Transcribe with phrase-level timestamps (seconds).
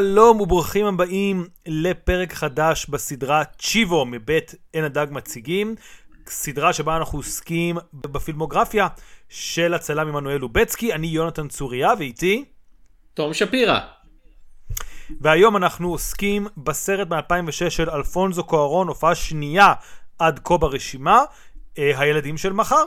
[0.00, 5.74] שלום וברוכים הבאים לפרק חדש בסדרה צ'יבו מבית עין הדג מציגים,
[6.26, 8.88] סדרה שבה אנחנו עוסקים בפילמוגרפיה
[9.28, 12.44] של הצלם עמנואל לובצקי, אני יונתן צוריה ואיתי.
[13.14, 13.78] תום שפירא.
[15.20, 19.72] והיום אנחנו עוסקים בסרט מ-2006 של אלפונזו קוארון, הופעה שנייה
[20.18, 21.22] עד כה ברשימה,
[21.78, 22.84] אה, הילדים של מחר.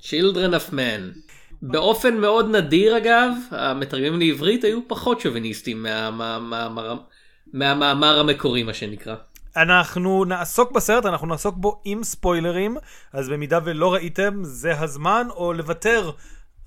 [0.00, 1.33] Children of Men.
[1.66, 6.94] באופן מאוד נדיר אגב, המתרגמים לעברית היו פחות שוביניסטים מהמאמר
[7.52, 9.14] מה, המקורי מה שנקרא.
[9.56, 12.76] אנחנו נעסוק בסרט, אנחנו נעסוק בו עם ספוילרים,
[13.12, 16.10] אז במידה ולא ראיתם, זה הזמן, או לוותר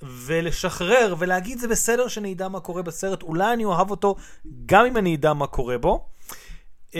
[0.01, 4.15] ולשחרר ולהגיד זה בסדר שאני אדע מה קורה בסרט, אולי אני אוהב אותו
[4.65, 6.07] גם אם אני אדע מה קורה בו.
[6.91, 6.95] Uh,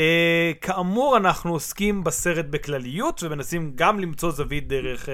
[0.62, 5.12] כאמור, אנחנו עוסקים בסרט בכלליות ומנסים גם למצוא זווית דרך uh,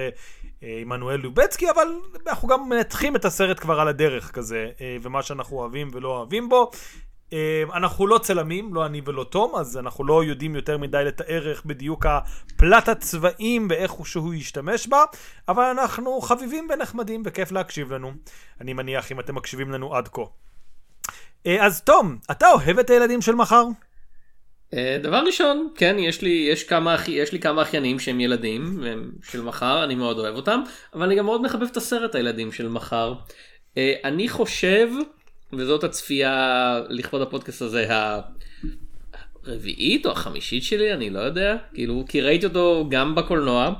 [0.80, 1.88] עמנואל לובצקי, אבל
[2.26, 6.48] אנחנו גם מנתחים את הסרט כבר על הדרך כזה, אה, ומה שאנחנו אוהבים ולא אוהבים
[6.48, 6.70] בו.
[7.32, 11.50] אה, אנחנו לא צלמים, לא אני ולא תום, אז אנחנו לא יודעים יותר מדי לתאר
[11.50, 15.04] איך בדיוק הפלט הצבעים ואיך הוא שהוא ישתמש בה,
[15.48, 18.12] אבל אנחנו חביבים ונחמדים וכיף להקשיב לנו.
[18.60, 20.22] אני מניח אם אתם מקשיבים לנו עד כה.
[21.46, 23.64] אה, אז תום, אתה אוהב את הילדים של מחר?
[24.74, 28.84] אה, דבר ראשון כן יש לי יש כמה יש לי כמה אחיינים שהם ילדים
[29.22, 30.60] של מחר אני מאוד אוהב אותם
[30.94, 33.14] אבל אני גם מאוד מחבב את הסרט הילדים של מחר.
[33.76, 34.88] אה, אני חושב
[35.52, 37.88] וזאת הצפייה לכבוד הפודקאסט הזה
[39.44, 43.72] הרביעית או החמישית שלי אני לא יודע כאילו כי ראיתי אותו גם בקולנוע.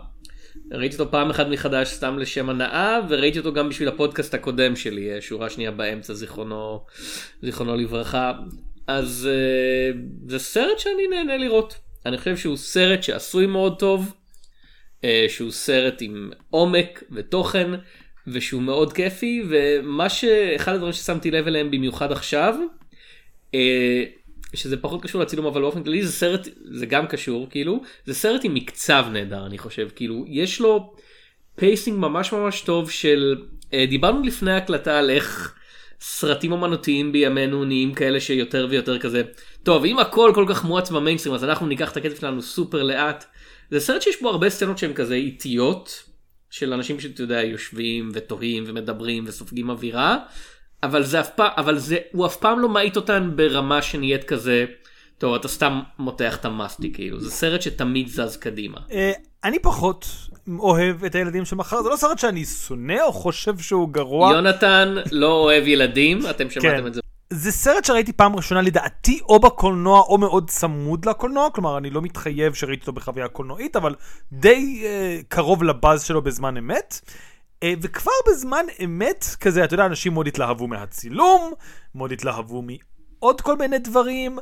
[0.70, 5.14] ראיתי אותו פעם אחת מחדש סתם לשם הנאה וראיתי אותו גם בשביל הפודקאסט הקודם שלי
[5.14, 6.84] אה, שורה שנייה באמצע זיכרונו
[7.42, 8.32] זיכרונו לברכה
[8.86, 9.96] אז uh,
[10.28, 11.74] זה סרט שאני נהנה לראות.
[12.06, 14.12] אני חושב שהוא סרט שעשוי מאוד טוב,
[15.00, 17.70] אה, שהוא סרט עם עומק ותוכן,
[18.26, 22.54] ושהוא מאוד כיפי, ומה שאחד הדברים ששמתי לב אליהם במיוחד עכשיו,
[23.52, 23.54] אה,
[24.54, 28.44] שזה פחות קשור לצילום אבל באופן כללי זה סרט זה גם קשור כאילו זה סרט
[28.44, 30.94] עם מקצב נהדר אני חושב כאילו יש לו
[31.56, 33.36] pacing ממש ממש טוב של
[33.88, 35.54] דיברנו לפני הקלטה על איך
[36.06, 39.22] סרטים אמנותיים בימינו נהיים כאלה שיותר ויותר כזה
[39.62, 43.24] טוב אם הכל כל כך מואץ במיינסטרים אז אנחנו ניקח את הקצב שלנו סופר לאט.
[43.70, 46.04] זה סרט שיש בו הרבה סצנות שהן כזה איטיות
[46.50, 50.18] של אנשים שאתה יודע יושבים ותוהים ומדברים וסופגים אווירה
[50.82, 54.64] אבל זה אף פעם אבל זה הוא אף פעם לא מאיט אותן ברמה שנהיית כזה
[55.18, 58.80] טוב אתה סתם מותח את המאסטי כאילו זה סרט שתמיד זז קדימה.
[59.44, 60.28] אה, אני פחות
[60.58, 64.32] אוהב את הילדים של מחר, זה לא סרט שאני שונא או חושב שהוא גרוע.
[64.32, 66.86] יונתן לא אוהב ילדים, אתם שמעתם כן.
[66.86, 67.00] את זה.
[67.30, 72.02] זה סרט שראיתי פעם ראשונה לדעתי או בקולנוע או מאוד צמוד לקולנוע, כלומר אני לא
[72.02, 73.94] מתחייב שראיתי אותו בחוויה קולנועית, אבל
[74.32, 77.00] די uh, קרוב לבאז שלו בזמן אמת.
[77.64, 81.52] Uh, וכבר בזמן אמת כזה, אתה יודע, אנשים מאוד התלהבו מהצילום,
[81.94, 84.38] מאוד התלהבו מעוד כל מיני דברים.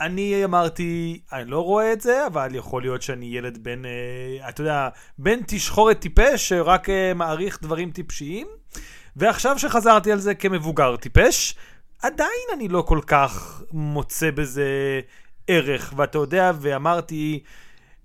[0.00, 4.60] אני אמרתי, אני לא רואה את זה, אבל יכול להיות שאני ילד בן, אה, אתה
[4.60, 4.88] יודע,
[5.18, 8.46] בן תשחורת טיפש, שרק אה, מעריך דברים טיפשיים.
[9.16, 11.54] ועכשיו שחזרתי על זה כמבוגר טיפש,
[12.02, 15.00] עדיין אני לא כל כך מוצא בזה
[15.46, 15.92] ערך.
[15.96, 17.42] ואתה יודע, ואמרתי,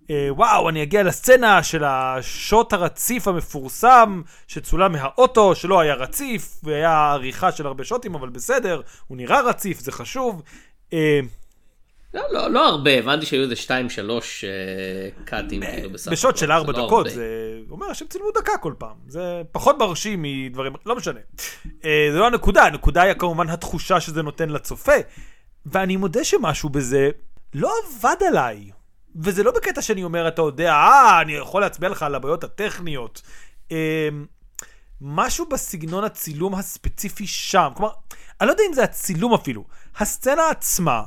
[0.09, 7.11] אה, וואו, אני אגיע לסצנה של השוט הרציף המפורסם, שצולם מהאוטו, שלא היה רציף, והיה
[7.11, 10.41] עריכה של הרבה שוטים, אבל בסדר, הוא נראה רציף, זה חשוב.
[12.15, 13.69] אה, לא, לא, לא הרבה, הבנתי שהיו איזה 2-3
[15.25, 16.15] קאטים כאילו בסך הכל.
[16.15, 18.95] בשוט של 4 לא דקות, זה אומר שהם צילמו דקה כל פעם.
[19.07, 21.19] זה פחות מרשים מדברים, לא משנה.
[21.85, 24.91] אה, זה לא הנקודה, הנקודה היא כמובן התחושה שזה נותן לצופה.
[25.65, 27.09] ואני מודה שמשהו בזה
[27.53, 28.71] לא עבד עליי.
[29.15, 33.21] וזה לא בקטע שאני אומר, אתה יודע, אה, אני יכול להצביע לך על הבעיות הטכניות.
[33.71, 34.09] אה,
[35.01, 37.69] משהו בסגנון הצילום הספציפי שם.
[37.75, 37.91] כלומר,
[38.41, 39.65] אני לא יודע אם זה הצילום אפילו.
[39.97, 41.03] הסצנה עצמה.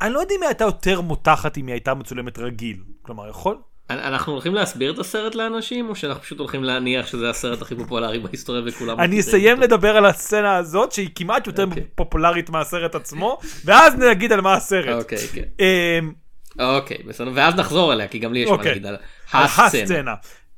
[0.00, 2.76] אני לא יודע אם היא הייתה יותר מותחת אם היא הייתה מצולמת רגיל.
[3.02, 3.56] כלומר, יכול?
[3.90, 8.18] אנחנו הולכים להסביר את הסרט לאנשים או שאנחנו פשוט הולכים להניח שזה הסרט הכי פופולרי
[8.18, 11.64] בהיסטוריה וכולם אני אסיים לדבר על הסצנה הזאת שהיא כמעט יותר.
[11.64, 11.84] אוקיי.
[11.94, 15.02] פופולרית מהסרט עצמו ואז נגיד על מה הסרט.
[15.02, 15.42] אוקיי כן.
[15.60, 16.12] אמ,
[16.58, 18.48] אוקיי בסדר ואז נחזור אליה כי גם לי יש.
[18.48, 18.68] מה אוקיי.
[18.68, 18.96] להגיד על
[19.32, 20.14] הסצנה.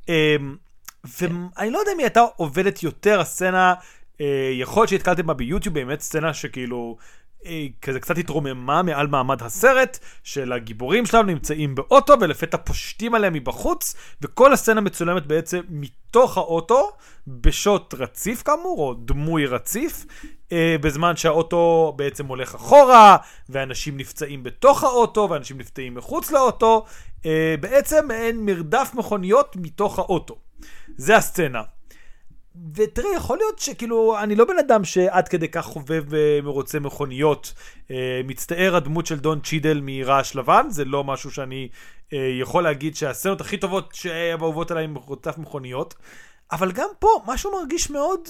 [0.09, 0.15] אמ,
[1.05, 3.75] ואני לא יודע אם היא הייתה עובדת יותר הסצנה
[4.21, 6.97] אה, יכול להיות שהתקלתם בה ביוטיוב באמת סצנה שכאילו
[7.83, 13.95] כזה קצת התרוממה מעל מעמד הסרט, של הגיבורים שלנו נמצאים באוטו ולפתע פושטים עליהם מבחוץ,
[14.23, 16.91] וכל הסצנה מצולמת בעצם מתוך האוטו,
[17.27, 20.07] בשוט רציף כאמור, או דמוי רציף,
[20.53, 23.17] אה, בזמן שהאוטו בעצם הולך אחורה,
[23.49, 26.85] ואנשים נפצעים בתוך האוטו, ואנשים נפצעים מחוץ לאוטו,
[27.27, 30.39] אה, בעצם אין מרדף מכוניות מתוך האוטו.
[30.97, 31.63] זה הסצנה.
[32.75, 37.53] ותראה, יכול להיות שכאילו, אני לא בן אדם שעד כדי כך חובב ומרוצה מכוניות.
[37.91, 41.69] אה, מצטער הדמות של דון צ'ידל מרעש לבן, זה לא משהו שאני
[42.13, 45.95] אה, יכול להגיד שהסצנות הכי טובות שאהובות עליי מרוצף מכוניות.
[46.53, 48.29] אבל גם פה, משהו מרגיש מאוד...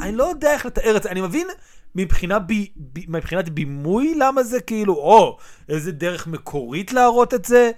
[0.00, 1.48] אני לא יודע איך לתאר את זה, אני מבין
[1.94, 5.38] מבחינה ב, ב, מבחינת בימוי למה זה כאילו, או,
[5.68, 7.70] איזה דרך מקורית להראות את זה.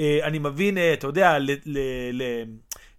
[0.00, 1.78] אה, אני מבין, אה, אתה יודע, ל, ל,
[2.12, 2.22] ל,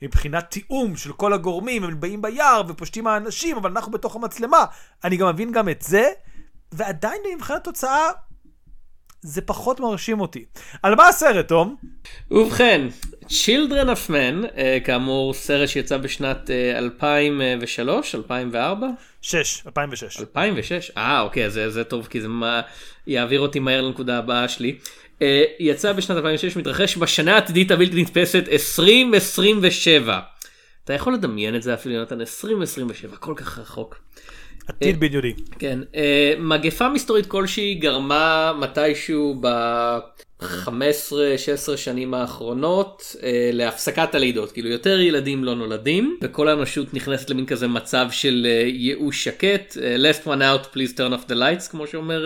[0.02, 4.66] מבחינת תיאום של כל הגורמים, הם באים ביער ופושטים האנשים, אבל אנחנו בתוך המצלמה.
[5.04, 6.10] אני גם מבין גם את זה,
[6.72, 8.10] ועדיין מבחינת תוצאה,
[9.22, 10.46] זה פחות מרשים אותי.
[10.84, 11.76] על מה הסרט, תום?
[12.32, 12.88] ובכן,
[13.26, 18.88] Children of Men, uh, כאמור סרט שיצא בשנת uh, 2003, 2004?
[19.22, 20.20] 6, 2006.
[20.20, 20.92] 2006?
[20.98, 22.62] אה, אוקיי, זה, זה טוב, כי זה מה,
[23.08, 24.78] יעביר אותי מהר לנקודה הבאה שלי.
[25.22, 25.24] Uh,
[25.60, 30.20] יצא בשנת 2006, מתרחש בשנה העתידית הבלתי נתפסת 2027.
[30.84, 33.98] אתה יכול לדמיין את זה אפילו, יונתן, 2027, כל כך רחוק.
[34.68, 35.34] עתיד בדיוני.
[35.60, 35.96] כן, אה,
[36.40, 40.46] מגפה מסתורית כלשהי גרמה מתישהו ב-15-16
[41.76, 43.16] שנים האחרונות
[43.54, 49.24] להפסקת הלידות, כאילו יותר ילדים לא נולדים, וכל האנושות נכנסת למין כזה מצב של ייאוש
[49.24, 52.26] שקט, last one out please turn off the lights כמו שאומר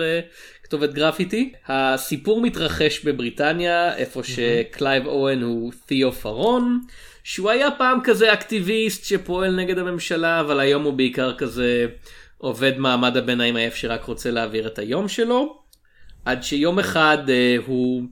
[0.66, 1.52] כתובת גרפיטי.
[1.68, 6.80] הסיפור מתרחש בבריטניה, איפה שקלייב אוהן הוא תיאו פארון.
[7.24, 11.86] שהוא היה פעם כזה אקטיביסט שפועל נגד הממשלה אבל היום הוא בעיקר כזה
[12.38, 15.58] עובד מעמד הביניים עייף שרק רוצה להעביר את היום שלו.
[16.24, 18.02] עד שיום אחד uh, הוא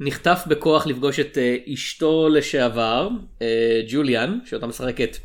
[0.00, 3.08] נחטף בכוח לפגוש את uh, אשתו לשעבר,
[3.38, 3.42] uh,
[3.88, 5.16] ג'וליאן, שאותה משחקת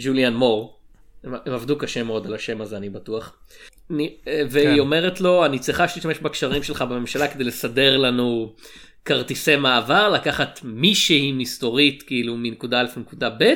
[0.00, 0.78] ג'וליאן מור.
[1.24, 3.36] הם עבדו קשה מאוד על השם הזה אני בטוח.
[3.90, 3.94] Uh,
[4.50, 4.78] והיא כן.
[4.78, 8.54] אומרת לו אני צריכה שתשתמש בקשרים שלך בממשלה כדי לסדר לנו
[9.04, 13.54] כרטיסי מעבר, לקחת מישהי מסתורית כאילו מנקודה א' לנקודה ב'.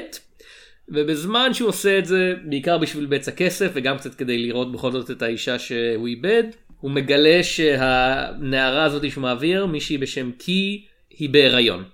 [0.89, 5.11] ובזמן שהוא עושה את זה, בעיקר בשביל בצע כסף וגם קצת כדי לראות בכל זאת
[5.11, 6.45] את האישה שהוא איבד,
[6.81, 11.85] הוא מגלה שהנערה הזאת שהוא מעביר, מישהי בשם קי, היא בהיריון.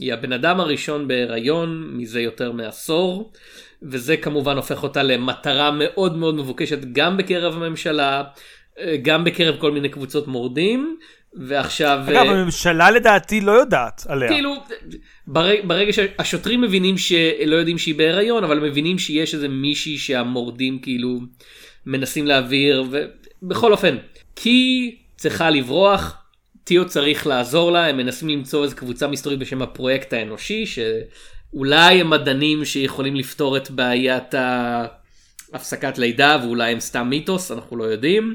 [0.00, 3.32] היא הבן אדם הראשון בהיריון מזה יותר מעשור,
[3.82, 8.22] וזה כמובן הופך אותה למטרה מאוד מאוד מבוקשת גם בקרב הממשלה,
[9.02, 10.96] גם בקרב כל מיני קבוצות מורדים.
[11.34, 14.28] ועכשיו אגב, הממשלה לדעתי לא יודעת עליה.
[14.28, 14.54] כאילו
[15.26, 21.18] ברגע, ברגע שהשוטרים מבינים שלא יודעים שהיא בהיריון אבל מבינים שיש איזה מישהי שהמורדים כאילו
[21.86, 22.84] מנסים להעביר
[23.42, 23.96] ובכל אופן
[24.36, 26.16] כי צריכה לברוח
[26.64, 30.64] טיו צריך לעזור לה הם מנסים למצוא איזה קבוצה מסתורית בשם הפרויקט האנושי
[31.52, 34.34] שאולי הם מדענים שיכולים לפתור את בעיית
[35.52, 38.34] הפסקת לידה ואולי הם סתם מיתוס אנחנו לא יודעים.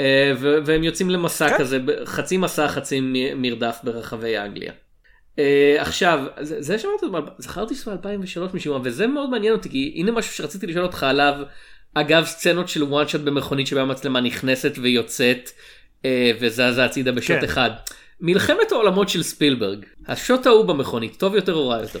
[0.00, 1.58] אה, והם יוצאים למסע כן.
[1.58, 3.00] כזה חצי מסע חצי
[3.36, 4.72] מרדף ברחבי אנגליה.
[5.38, 7.06] אה, עכשיו זה זה שאמרתי
[7.38, 11.02] זכרתי שזה 2003 משום מה וזה מאוד מעניין אותי כי הנה משהו שרציתי לשאול אותך
[11.02, 11.34] עליו
[11.94, 15.50] אגב סצנות של וואן שוט במכונית שבה המצלמה נכנסת ויוצאת
[16.04, 17.44] אה, וזזה הצידה בשוט כן.
[17.44, 17.70] אחד.
[18.20, 21.98] מלחמת העולמות של ספילברג השוט ההוא במכונית טוב יותר או רע יותר?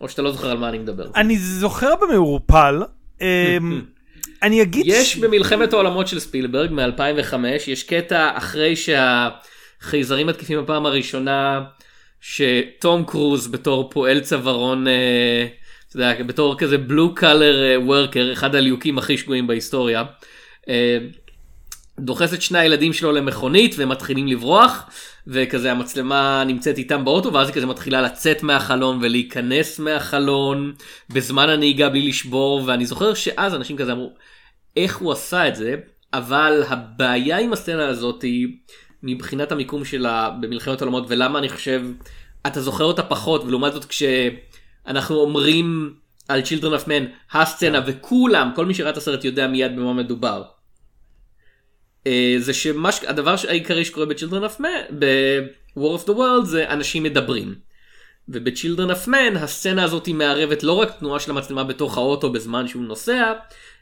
[0.00, 1.06] או שאתה לא זוכר על מה אני מדבר.
[1.16, 2.82] אני זוכר במעורפל.
[3.20, 3.26] אמ,
[4.42, 4.84] אני אגיד...
[4.86, 7.34] יש במלחמת העולמות של ספילברג מ-2005
[7.66, 11.64] יש קטע אחרי שהחייזרים מתקיפים בפעם הראשונה
[12.20, 15.46] שתום קרוז בתור פועל צווארון אה,
[15.88, 20.04] אתה יודע, בתור כזה בלו קלר וורקר אחד הליהוקים הכי שגויים בהיסטוריה.
[21.98, 24.90] דוחס את שני הילדים שלו למכונית והם מתחילים לברוח
[25.26, 30.72] וכזה המצלמה נמצאת איתם באוטו ואז היא כזה מתחילה לצאת מהחלון ולהיכנס מהחלון
[31.10, 34.12] בזמן הנהיגה בלי לשבור ואני זוכר שאז אנשים כזה אמרו
[34.76, 35.74] איך הוא עשה את זה
[36.12, 38.48] אבל הבעיה עם הסצנה הזאת היא
[39.02, 41.82] מבחינת המיקום שלה במלחמת העולמות ולמה אני חושב
[42.46, 45.94] אתה זוכר אותה פחות ולעומת זאת כשאנחנו אומרים
[46.28, 50.42] על Children of Men הסצנה וכולם כל מי שראה את הסרט יודע מיד במה מדובר.
[52.08, 52.52] אה, זה
[52.92, 57.67] שהדבר העיקרי שקורה ב-Children of Men, ב-War of the World זה אנשים מדברים.
[58.28, 62.68] וב-Children of Men הסצנה הזאת היא מערבת לא רק תנועה של המצלמה בתוך האוטו בזמן
[62.68, 63.32] שהוא נוסע,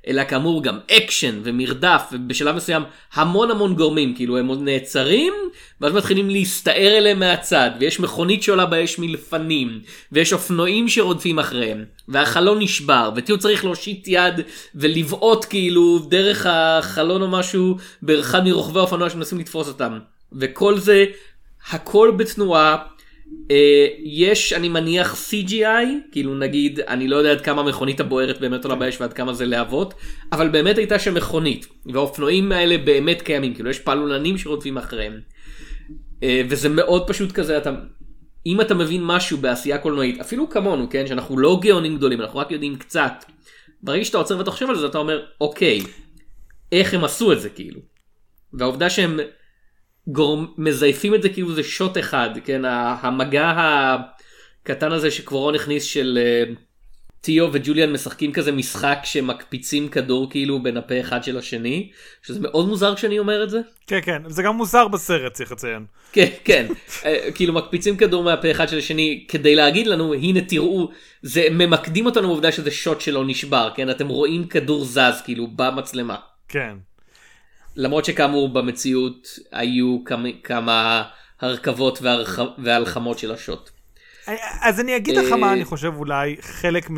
[0.07, 5.33] אלא כאמור גם אקשן ומרדף ובשלב מסוים המון המון גורמים כאילו הם עוד נעצרים
[5.81, 9.81] ואז מתחילים להסתער אליהם מהצד ויש מכונית שעולה באש מלפנים
[10.12, 14.41] ויש אופנועים שרודפים אחריהם והחלון נשבר ותיאו צריך להושיט יד
[14.75, 19.99] ולבעוט כאילו דרך החלון או משהו באחד מרוכבי האופנוע שמנסים לתפוס אותם.
[20.33, 21.05] וכל זה
[21.71, 22.76] הכל בתנועה
[24.04, 28.76] יש אני מניח CGI כאילו נגיד אני לא יודע עד כמה מכונית הבוערת באמת עולה
[28.76, 29.95] באש ועד כמה זה להבות
[30.33, 35.21] אבל באמת הייתה שם מכונית והאופנועים האלה באמת קיימים כאילו יש פעלולנים שרודפים אחריהם.
[36.23, 37.71] אה, וזה מאוד פשוט כזה אתה
[38.47, 42.50] אם אתה מבין משהו בעשייה קולנועית, אפילו כמונו, כן, שאנחנו לא גאונים גדולים, אנחנו רק
[42.50, 43.25] יודעים קצת,
[43.83, 45.80] ברגע שאתה עוצר ואתה חושב על זה, אתה אומר, אוקיי,
[46.73, 47.80] איך הם עשו את זה כאילו.
[48.52, 49.21] והעובדה שהם
[50.09, 52.63] גורם, מזייפים את זה כאילו זה שוט אחד, כן,
[53.01, 56.53] המגע הקטן הזה שקבורון הכניס של אה,
[57.27, 61.91] טיו וג'וליאן משחקים כזה משחק שמקפיצים כדור כאילו בין הפה אחד של השני,
[62.23, 63.61] שזה מאוד מוזר כשאני אומר את זה.
[63.87, 65.85] כן, כן, זה גם מוזר בסרט, צריך לציין.
[66.13, 66.67] כן, כן,
[67.05, 70.91] אה, כאילו מקפיצים כדור מהפה אחד של השני כדי להגיד לנו, הנה תראו,
[71.23, 76.17] זה ממקדים אותנו בעובדה שזה שוט שלא נשבר, כן, אתם רואים כדור זז כאילו במצלמה.
[76.49, 76.77] כן.
[77.76, 81.02] למרות שכאמור במציאות היו כמה, כמה
[81.40, 82.38] הרכבות והרח...
[82.59, 83.71] והלחמות של השוט.
[84.62, 86.90] אז אני אגיד לך מה אה, אני חושב אולי חלק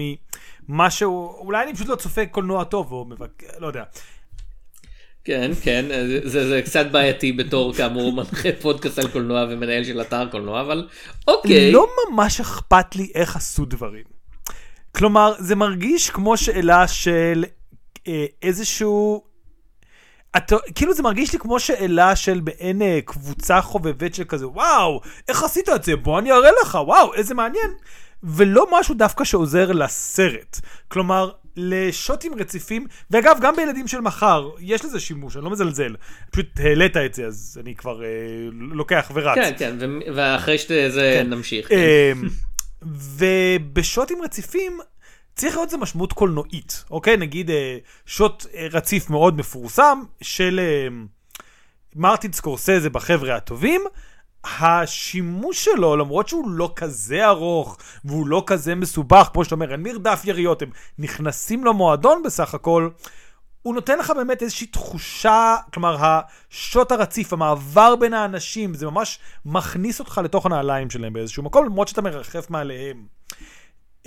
[0.68, 3.42] ממשהו, אולי אני פשוט לא צופה קולנוע טוב או מבק...
[3.58, 3.82] לא יודע.
[5.24, 5.84] כן, כן,
[6.24, 10.88] זה, זה קצת בעייתי בתור כאמור מנחה פודקאסט על קולנוע ומנהל של אתר קולנוע, אבל
[11.28, 11.72] אוקיי.
[11.72, 14.04] לא ממש אכפת לי איך עשו דברים.
[14.92, 17.44] כלומר, זה מרגיש כמו שאלה של
[18.08, 19.27] אה, איזשהו...
[20.36, 25.00] את, כאילו זה מרגיש לי כמו שאלה של מעין אה, קבוצה חובבת של כזה, וואו,
[25.28, 25.96] איך עשית את זה?
[25.96, 27.70] בוא אני אראה לך, וואו, איזה מעניין.
[28.22, 30.60] ולא משהו דווקא שעוזר לסרט.
[30.88, 35.94] כלומר, לשוטים רציפים, ואגב, גם בילדים של מחר, יש לזה שימוש, אני לא מזלזל.
[36.30, 38.08] פשוט העלית את זה, אז אני כבר אה,
[38.52, 39.34] לוקח ורץ.
[39.34, 39.76] כן, כן,
[40.14, 41.30] ואחרי שזה כן.
[41.30, 41.68] נמשיך.
[41.68, 41.74] כן.
[41.74, 42.12] אה,
[43.18, 44.78] ובשוטים רציפים,
[45.38, 47.16] צריך להיות לזה משמעות קולנועית, אוקיי?
[47.16, 50.88] נגיד אה, שוט אה, רציף מאוד מפורסם של אה,
[51.96, 53.80] מרטין סקורסזה בחבר'ה הטובים.
[54.60, 59.82] השימוש שלו, למרות שהוא לא כזה ארוך והוא לא כזה מסובך, כמו שאתה אומר, אין
[59.82, 62.88] מרדף יריות, הם נכנסים למועדון בסך הכל,
[63.62, 70.00] הוא נותן לך באמת איזושהי תחושה, כלומר, השוט הרציף, המעבר בין האנשים, זה ממש מכניס
[70.00, 73.17] אותך לתוך הנעליים שלהם באיזשהו מקום, למרות שאתה מרחף מעליהם.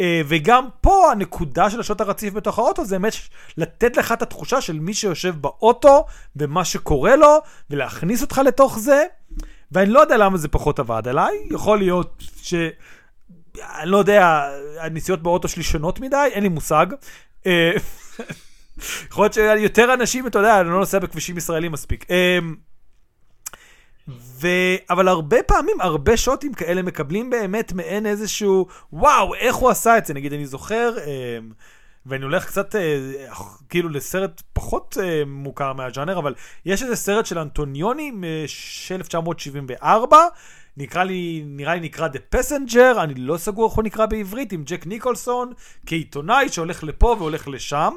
[0.02, 3.14] אה, וגם פה הנקודה של השוט הרציף בתוך האוטו זה באמת
[3.58, 6.06] לתת לך את התחושה של מי שיושב באוטו
[6.36, 7.38] ומה שקורה לו
[7.70, 9.06] ולהכניס אותך לתוך זה.
[9.72, 12.54] ואני לא יודע למה זה פחות עבד עליי, יכול להיות ש...
[13.82, 16.86] אני לא יודע, הנסיעות באוטו שלי שונות מדי, אין לי מושג.
[17.46, 17.72] אה,
[19.12, 22.06] יכול להיות שיותר אנשים, אתה יודע, אני לא נוסע בכבישים ישראלים מספיק.
[24.20, 24.48] ו...
[24.90, 30.06] אבל הרבה פעמים, הרבה שוטים כאלה מקבלים באמת מעין איזשהו, וואו, איך הוא עשה את
[30.06, 30.14] זה?
[30.14, 31.38] נגיד, אני זוכר, אה,
[32.06, 33.00] ואני הולך קצת אה,
[33.70, 36.34] כאילו לסרט פחות אה, מוכר מהז'אנר, אבל
[36.66, 38.12] יש איזה סרט של אנטוניוני
[38.48, 40.18] של 1974,
[40.78, 44.64] נקרא לי, נראה לי נקרא The Passenger, אני לא סגור איך הוא נקרא בעברית, עם
[44.66, 45.54] ג'ק ניקולסון,
[45.86, 47.94] כעיתונאי שהולך לפה והולך לשם.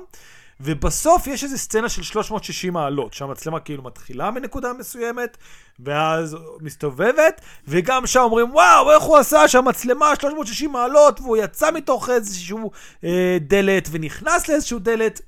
[0.60, 5.36] ובסוף יש איזו סצנה של 360 מעלות, שהמצלמה כאילו מתחילה מנקודה מסוימת,
[5.80, 12.10] ואז מסתובבת, וגם שם אומרים, וואו, איך הוא עשה שהמצלמה 360 מעלות, והוא יצא מתוך
[12.10, 12.70] איזשהו
[13.04, 15.20] אה, דלת, ונכנס לאיזשהו דלת,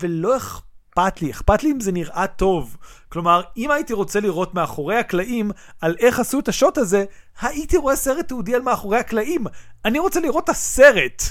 [0.00, 2.76] ולא אכפת לי, אכפת לי אם זה נראה טוב.
[3.08, 7.04] כלומר, אם הייתי רוצה לראות מאחורי הקלעים על איך עשו את השוט הזה,
[7.40, 9.44] הייתי רואה סרט תיעודי על מאחורי הקלעים.
[9.84, 11.22] אני רוצה לראות את הסרט.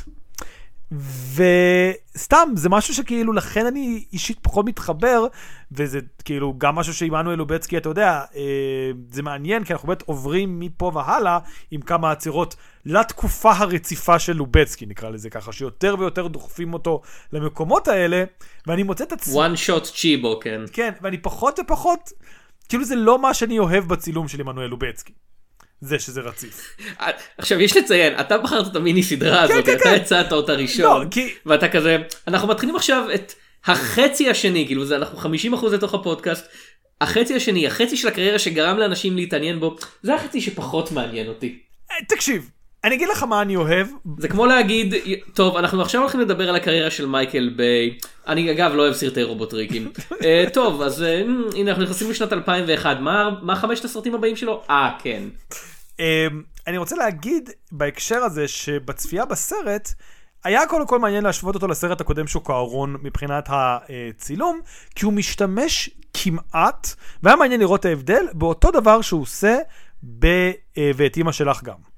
[0.91, 5.25] וסתם, זה משהו שכאילו, לכן אני אישית פחות מתחבר,
[5.71, 10.60] וזה כאילו גם משהו שעמנואל לובצקי, אתה יודע, אה, זה מעניין, כי אנחנו באמת עוברים
[10.60, 11.39] מפה והלאה
[11.71, 12.55] עם כמה עצירות
[12.86, 17.01] לתקופה הרציפה של לובצקי, נקרא לזה ככה, שיותר ויותר דוחפים אותו
[17.33, 18.24] למקומות האלה,
[18.67, 19.33] ואני מוצא את עצמי...
[19.33, 20.62] one shot צ'יבו, כן.
[20.74, 22.12] כן, ואני פחות ופחות,
[22.69, 25.13] כאילו זה לא מה שאני אוהב בצילום של עמנואל לובצקי.
[25.82, 26.76] זה שזה רציף.
[27.38, 29.96] עכשיו יש לציין אתה בחרת את המיני סדרה כן, הזאת כן, אתה כן.
[29.96, 31.34] הצעת אותה ראשון לא, כי...
[31.46, 31.98] ואתה כזה
[32.28, 33.34] אנחנו מתחילים עכשיו את
[33.66, 36.48] החצי השני כאילו זה אנחנו 50% לתוך הפודקאסט
[37.02, 41.60] החצי השני החצי של הקריירה שגרם לאנשים להתעניין בו זה החצי שפחות מעניין אותי.
[41.92, 42.50] אה, תקשיב
[42.84, 43.88] אני אגיד לך מה אני אוהב.
[44.18, 44.94] זה כמו להגיד,
[45.34, 47.98] טוב, אנחנו עכשיו הולכים לדבר על הקריירה של מייקל ביי.
[48.28, 49.92] אני אגב לא אוהב סרטי רובוטריקים.
[49.98, 50.24] uh,
[50.54, 54.64] טוב, אז uh, הנה אנחנו נכנסים לשנת 2001, מה, מה חמשת הסרטים הבאים שלו?
[54.70, 55.24] אה, כן.
[55.98, 56.02] Um,
[56.68, 59.94] אני רוצה להגיד בהקשר הזה שבצפייה בסרט,
[60.44, 64.60] היה קודם כל מעניין להשוות אותו לסרט הקודם שוק הארון מבחינת הצילום,
[64.96, 66.88] כי הוא משתמש כמעט,
[67.24, 69.58] והיה מעניין לראות את ההבדל, באותו דבר שהוא עושה
[70.20, 70.26] ב...
[70.78, 71.90] אה, ואת אימא שלך גם.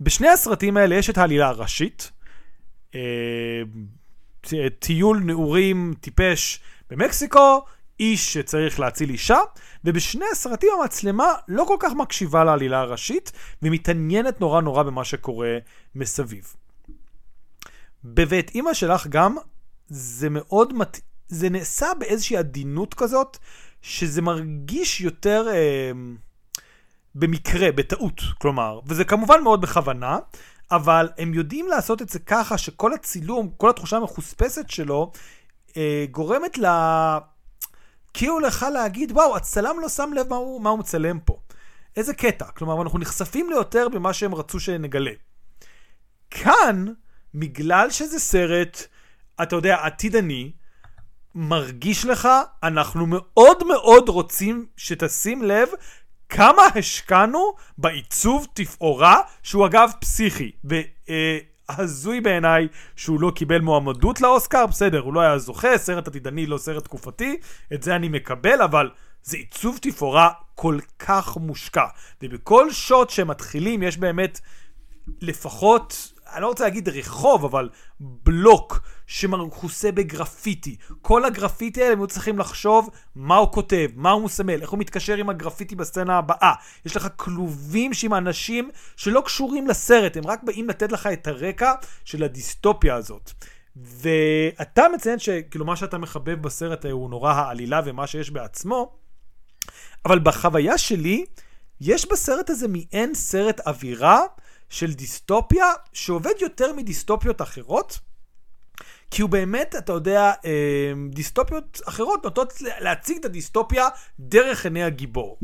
[0.00, 2.10] בשני הסרטים האלה יש את העלילה הראשית,
[2.94, 3.62] אה,
[4.78, 7.64] טיול נעורים טיפש במקסיקו,
[8.00, 9.38] איש שצריך להציל אישה,
[9.84, 15.58] ובשני הסרטים המצלמה לא כל כך מקשיבה לעלילה הראשית, ומתעניינת נורא נורא במה שקורה
[15.94, 16.54] מסביב.
[18.04, 19.36] בבית אימא שלך גם,
[19.88, 21.00] זה מאוד מת...
[21.28, 23.38] זה נעשה באיזושהי עדינות כזאת,
[23.82, 25.48] שזה מרגיש יותר...
[25.52, 25.92] אה,
[27.18, 30.18] במקרה, בטעות, כלומר, וזה כמובן מאוד בכוונה,
[30.70, 35.12] אבל הם יודעים לעשות את זה ככה שכל הצילום, כל התחושה המחוספסת שלו,
[35.76, 36.66] אה, גורמת ל...
[38.14, 41.38] כאילו לך להגיד, וואו, הצלם לא שם לב מה הוא, מה הוא מצלם פה.
[41.96, 42.44] איזה קטע.
[42.44, 45.10] כלומר, אנחנו נחשפים ליותר ממה שהם רצו שנגלה.
[46.30, 46.86] כאן,
[47.34, 48.86] בגלל שזה סרט,
[49.42, 50.52] אתה יודע, עתידני,
[51.34, 52.28] מרגיש לך,
[52.62, 55.68] אנחנו מאוד מאוד רוצים שתשים לב
[56.28, 60.52] כמה השקענו בעיצוב תפאורה, שהוא אגב פסיכי.
[60.64, 66.58] והזוי בעיניי שהוא לא קיבל מועמדות לאוסקר, בסדר, הוא לא היה זוכה, סרט עתידני לא
[66.58, 67.36] סרט תקופתי,
[67.74, 68.90] את זה אני מקבל, אבל
[69.22, 71.86] זה עיצוב תפאורה כל כך מושקע.
[72.22, 74.40] ובכל שוט שהם מתחילים יש באמת
[75.20, 77.68] לפחות, אני לא רוצה להגיד רחוב, אבל
[78.00, 80.76] בלוק שמכוסה בגרפיטי.
[81.02, 84.78] כל הגרפיטי האלה הם היו צריכים לחשוב מה הוא כותב, מה הוא מסמל, איך הוא
[84.78, 86.54] מתקשר עם הגרפיטי בסצנה הבאה.
[86.84, 91.72] יש לך כלובים שעם אנשים שלא קשורים לסרט, הם רק באים לתת לך את הרקע
[92.04, 93.30] של הדיסטופיה הזאת.
[93.76, 98.92] ואתה מציין שכאילו מה שאתה מחבב בסרט הוא נורא העלילה ומה שיש בעצמו,
[100.04, 101.24] אבל בחוויה שלי,
[101.80, 104.20] יש בסרט הזה מעין סרט אווירה
[104.68, 107.98] של דיסטופיה שעובד יותר מדיסטופיות אחרות.
[109.10, 113.88] כי הוא באמת, אתה יודע, אה, דיסטופיות אחרות נוטות להציג את הדיסטופיה
[114.20, 115.38] דרך עיני הגיבור.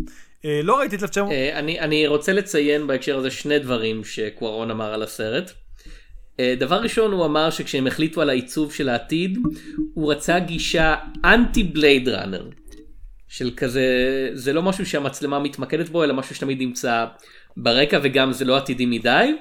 [0.45, 1.33] אה, לא ראיתי את 1900...
[1.33, 5.53] אה, אני, אני רוצה לציין בהקשר הזה שני דברים שקוארון אמר על הסרט.
[6.59, 9.39] דבר ראשון הוא אמר שכשהם החליטו על העיצוב של העתיד
[9.95, 10.95] הוא רצה גישה
[11.25, 12.49] אנטי בלייד ראנר.
[13.29, 13.87] של כזה
[14.33, 17.05] זה לא משהו שהמצלמה מתמקדת בו אלא משהו שתמיד נמצא
[17.57, 19.35] ברקע וגם זה לא עתידי מדי.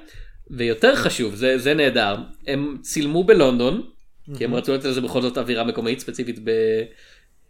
[0.50, 2.16] ויותר חשוב זה זה נהדר
[2.48, 3.82] הם צילמו בלונדון
[4.38, 6.40] כי הם רצו לתת לזה בכל זאת אווירה מקומית ספציפית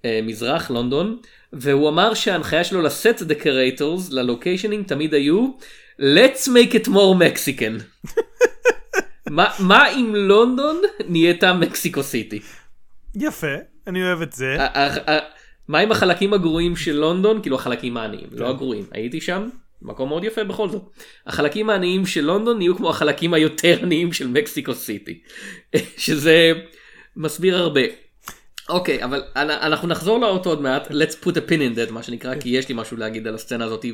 [0.04, 1.18] במזרח לונדון
[1.54, 5.48] והוא אמר שההנחיה שלו לסט דקרטורס ללוקיישנים תמיד היו
[6.00, 7.84] let's make it more Mexican.
[9.30, 12.40] מה, מה אם לונדון נהייתה מקסיקו סיטי?
[13.16, 13.56] יפה,
[13.88, 14.58] אני אוהב את זה.
[15.68, 17.42] מה עם החלקים הגרועים של לונדון?
[17.42, 18.86] כאילו החלקים העניים, לא הגרועים.
[18.92, 19.50] הייתי שם,
[19.84, 20.82] מקום מאוד יפה בכל זאת.
[21.28, 25.22] החלקים העניים של לונדון נהיו כמו החלקים היותר עניים של מקסיקו סיטי.
[25.98, 26.54] שזה
[27.16, 27.82] מסביר הרבה.
[28.70, 32.36] אוקיי, אבל אנחנו נחזור לאוטו עוד מעט, let's put a pin in that מה שנקרא,
[32.36, 33.86] כי יש לי משהו להגיד על הסצנה הזאת,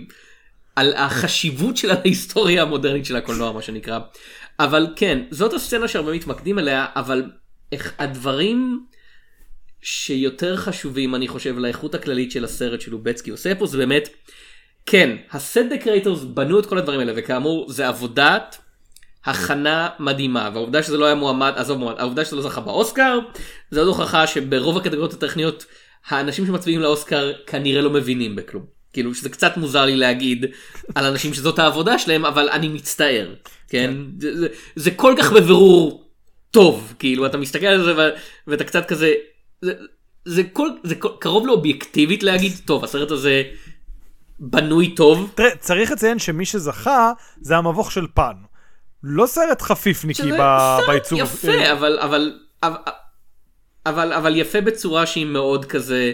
[0.76, 4.00] על החשיבות של ההיסטוריה המודרנית של הקולנוע מה שנקרא.
[4.60, 7.24] אבל כן, זאת הסצנה שהרבה מתמקדים אליה, אבל
[7.72, 8.86] איך הדברים
[9.82, 14.10] שיותר חשובים אני חושב לאיכות הכללית של הסרט שלובצקי עושה פה זה באמת
[14.92, 18.58] כן ה set decorators בנו את כל הדברים האלה וכאמור זה עבודת
[19.26, 20.50] הכנה מדהימה.
[20.54, 23.20] והעובדה שזה לא היה מועמד עזוב מועמד העובדה שזה לא זכה באוסקר
[23.72, 25.66] זה עוד הוכחה שברוב הקטגוריות הטכניות
[26.08, 28.64] האנשים שמצביעים לאוסקר כנראה לא מבינים בכלום.
[28.94, 30.46] כאילו שזה קצת מוזר לי להגיד
[30.96, 33.36] על אנשים שזאת העבודה שלהם אבל אני מצטער
[33.68, 34.32] כן, כן.
[34.32, 36.10] זה, זה כל כך בבירור
[36.52, 37.94] טוב כאילו אתה מסתכל על זה
[38.48, 39.14] ואתה קצת כזה
[39.62, 39.74] זה,
[40.26, 43.44] זה, כל, זה כל, קרוב לאובייקטיבית להגיד, טוב, הסרט הזה
[44.40, 45.32] בנוי טוב.
[45.36, 48.34] תראה, צריך לציין שמי שזכה זה המבוך של פן.
[49.04, 50.32] לא סרט חפיפניקי
[50.88, 51.20] בעיצוב.
[51.20, 52.78] יפה, אבל, אבל, אבל,
[53.86, 56.14] אבל, אבל יפה בצורה שהיא מאוד כזה,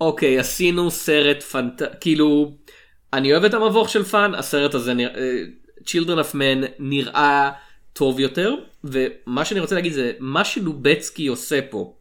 [0.00, 1.82] אוקיי, עשינו סרט פנט...
[2.00, 2.52] כאילו,
[3.12, 5.12] אני אוהב את המבוך של פאן, הסרט הזה, נראה,
[5.80, 7.50] Children of Men נראה
[7.92, 11.94] טוב יותר, ומה שאני רוצה להגיד זה, מה שלובצקי עושה פה,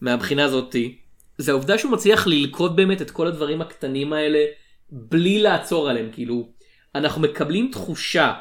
[0.00, 0.96] מהבחינה הזאתי,
[1.38, 4.44] זה העובדה שהוא מצליח ללכוד באמת את כל הדברים הקטנים האלה
[4.92, 6.48] בלי לעצור עליהם, כאילו,
[6.94, 8.32] אנחנו מקבלים תחושה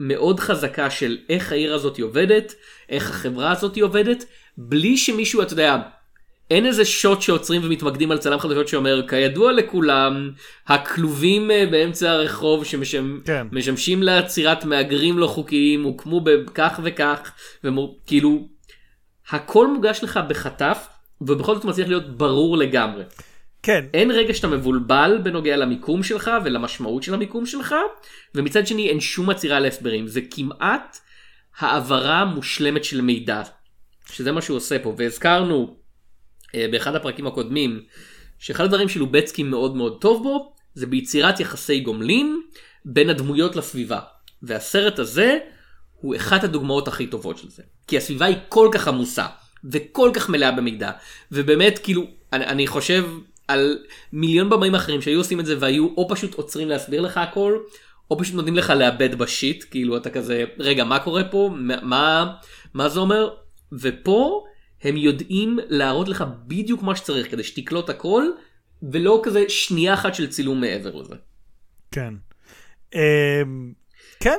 [0.00, 2.54] מאוד חזקה של איך העיר הזאת עובדת,
[2.88, 4.24] איך החברה הזאת עובדת,
[4.58, 5.76] בלי שמישהו, אתה יודע,
[6.50, 10.30] אין איזה שוט שעוצרים ומתמקדים על צלם חדשות שאומר כידוע לכולם
[10.66, 14.02] הכלובים אה, באמצע הרחוב שמשמשים כן.
[14.02, 17.32] לעצירת מהגרים לא חוקיים הוקמו בכך וכך
[17.64, 18.48] וכאילו
[19.30, 20.88] הכל מוגש לך בחטף
[21.20, 23.02] ובכל זאת מצליח להיות ברור לגמרי.
[23.64, 23.84] כן.
[23.94, 27.74] אין רגע שאתה מבולבל בנוגע למיקום שלך ולמשמעות של המיקום שלך,
[28.34, 30.98] ומצד שני אין שום עצירה להסברים, זה כמעט
[31.58, 33.42] העברה מושלמת של מידע,
[34.12, 35.76] שזה מה שהוא עושה פה, והזכרנו
[36.54, 37.82] אה, באחד הפרקים הקודמים,
[38.38, 42.40] שאחד הדברים שלובצקי מאוד מאוד טוב בו, זה ביצירת יחסי גומלין
[42.84, 44.00] בין הדמויות לסביבה.
[44.42, 45.38] והסרט הזה
[46.00, 47.62] הוא אחת הדוגמאות הכי טובות של זה.
[47.86, 49.26] כי הסביבה היא כל כך עמוסה.
[49.70, 50.90] וכל כך מלאה במידע
[51.32, 53.04] ובאמת כאילו אני, אני חושב
[53.48, 53.78] על
[54.12, 57.58] מיליון במאים אחרים שהיו עושים את זה והיו או פשוט עוצרים להסביר לך הכל
[58.10, 61.50] או פשוט נותנים לך לאבד בשיט כאילו אתה כזה רגע מה קורה פה
[61.82, 62.34] מה
[62.74, 63.34] מה זה אומר
[63.72, 64.44] ופה
[64.82, 68.24] הם יודעים להראות לך בדיוק מה שצריך כדי שתקלוט הכל
[68.82, 71.14] ולא כזה שנייה אחת של צילום מעבר לזה.
[71.90, 72.14] כן.
[72.94, 73.72] אמ,
[74.20, 74.38] כן.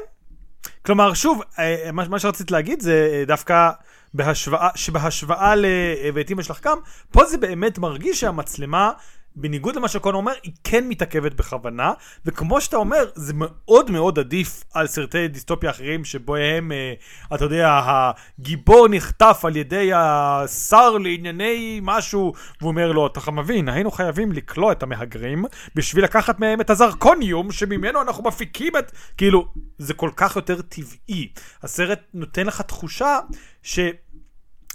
[0.85, 3.69] כלומר, שוב, אה, מה שרציתי להגיד זה אה, דווקא
[4.15, 5.65] בהשוואה, שבהשוואה ל...
[5.65, 6.77] אה, ואת אמא שלך גם,
[7.11, 8.91] פה זה באמת מרגיש שהמצלמה,
[9.35, 11.93] בניגוד למה שקון אומר, היא כן מתעכבת בכוונה,
[12.25, 16.93] וכמו שאתה אומר, זה מאוד מאוד עדיף על סרטי דיסטופיה אחרים, שבהם, אה,
[17.35, 23.91] אתה יודע, הגיבור נחטף על ידי השר לענייני משהו, והוא אומר לו, אתה מבין, היינו
[23.91, 28.91] חייבים לכלוא את המהגרים, בשביל לקחת מהם את הזרקוניום, שממנו אנחנו מפיקים את...
[29.17, 29.47] כאילו,
[29.77, 31.27] זה כל כך יותר טבעי.
[31.63, 33.19] הסרט נותן לך תחושה
[33.63, 33.79] ש...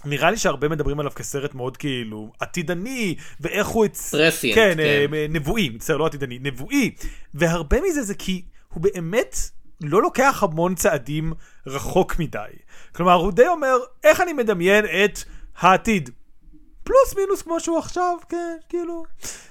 [0.05, 3.87] נראה לי שהרבה מדברים עליו כסרט מאוד כאילו עתידני, ואיך הוא...
[4.11, 5.13] פרסיאנט, כן, כן.
[5.13, 6.91] אה, נבואי, מצטער, לא עתידני, נבואי.
[7.33, 8.41] והרבה מזה זה כי
[8.73, 9.35] הוא באמת
[9.81, 11.33] לא לוקח המון צעדים
[11.67, 12.39] רחוק מדי.
[12.95, 15.19] כלומר, הוא די אומר, איך אני מדמיין את
[15.57, 16.09] העתיד?
[16.83, 19.03] פלוס מינוס כמו שהוא עכשיו, כן, כאילו.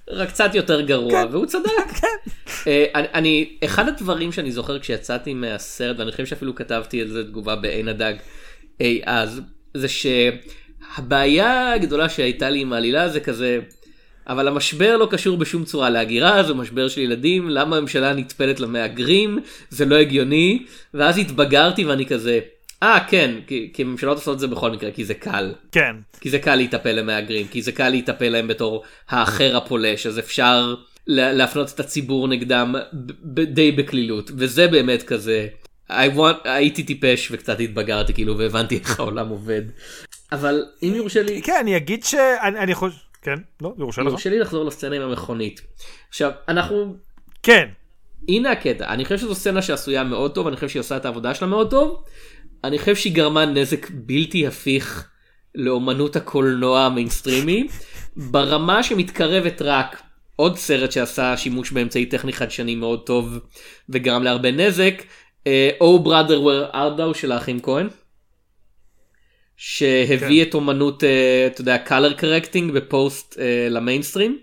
[0.08, 1.28] רק קצת יותר גרוע, כן.
[1.30, 1.70] והוא צדק.
[2.00, 2.30] כן.
[2.66, 7.24] אה, אני, אני, אחד הדברים שאני זוכר כשיצאתי מהסרט, ואני חושב שאפילו כתבתי על זה
[7.24, 8.14] תגובה בעין הדג
[8.80, 9.40] אי אז,
[9.74, 13.58] זה שהבעיה הגדולה שהייתה לי עם העלילה זה כזה,
[14.26, 19.38] אבל המשבר לא קשור בשום צורה להגירה, זה משבר של ילדים, למה הממשלה נטפלת למהגרים,
[19.70, 22.40] זה לא הגיוני, ואז התבגרתי ואני כזה,
[22.82, 25.52] אה כן, כי, כי ממשלות עושות את זה בכל מקרה, כי זה קל.
[25.72, 25.96] כן.
[26.20, 30.74] כי זה קל להיטפל למהגרים, כי זה קל להיטפל להם בתור האחר הפולש, אז אפשר
[31.06, 32.74] לה- להפנות את הציבור נגדם
[33.44, 35.46] די בקלילות, וזה באמת כזה,
[35.90, 39.62] want, הייתי טיפש וקצת התבגרתי כאילו והבנתי איך העולם עובד.
[40.32, 42.96] אבל אם יורשה לי, כן, אני אגיד שאני אני חושב...
[43.22, 44.08] כן, לא, יורשה לך.
[44.08, 45.60] יורשה לי לחזור לסצנה עם המכונית.
[46.08, 46.96] עכשיו, אנחנו,
[47.42, 47.68] כן.
[48.28, 51.34] הנה הקטע, אני חושב שזו סצנה שעשויה מאוד טוב, אני חושב שהיא עושה את העבודה
[51.34, 52.04] שלה מאוד טוב,
[52.64, 55.08] אני חושב שהיא גרמה נזק בלתי הפיך
[55.54, 57.66] לאומנות הקולנוע המיינסטרימי,
[58.16, 60.02] ברמה שמתקרבת רק
[60.36, 63.38] עוד סרט שעשה שימוש באמצעי טכני חדשני מאוד טוב
[63.88, 65.02] וגרם להרבה נזק,
[66.04, 67.88] Brother Where Art Thou של האחים כהן.
[69.56, 74.38] שהביא את אומנות, אה, אתה יודע, color correcting בפוסט אה, למיינסטרים.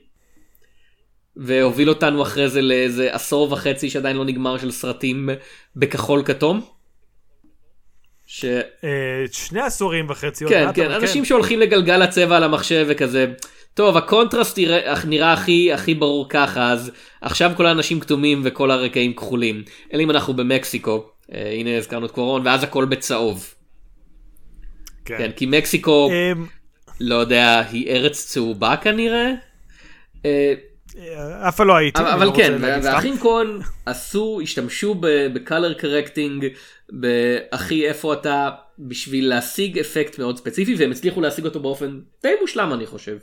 [1.35, 5.29] והוביל אותנו אחרי זה לאיזה עשור וחצי שעדיין לא נגמר של סרטים
[5.75, 6.61] בכחול כתום.
[8.25, 8.45] ש...
[8.83, 10.45] אה, שני עשורים וחצי.
[10.45, 13.25] כן, כן, אנשים שהולכים לגלגל הצבע על המחשב וכזה,
[13.77, 19.13] טוב, הקונטרסט נראה, נראה הכי, הכי ברור ככה, אז עכשיו כל האנשים כתומים וכל הרקעים
[19.13, 19.63] כחולים.
[19.93, 23.53] אלא אם אנחנו במקסיקו, אה, הנה הזכרנו את קורון, ואז הכל בצהוב.
[25.05, 25.31] כן, כן.
[25.35, 26.45] כי מקסיקו, אמ,
[26.99, 29.31] לא יודע, היא ארץ צהובה כנראה.
[30.25, 30.53] אה,
[30.97, 32.01] אה, אף פעם לא הייתי.
[32.01, 32.53] אבל, אבל לא כן.
[32.61, 33.47] והאחים כהן
[33.85, 36.45] עשו, השתמשו ב-color correcting,
[36.89, 42.73] באחי איפה אתה, בשביל להשיג אפקט מאוד ספציפי, והם הצליחו להשיג אותו באופן די מושלם
[42.73, 43.17] אני חושב.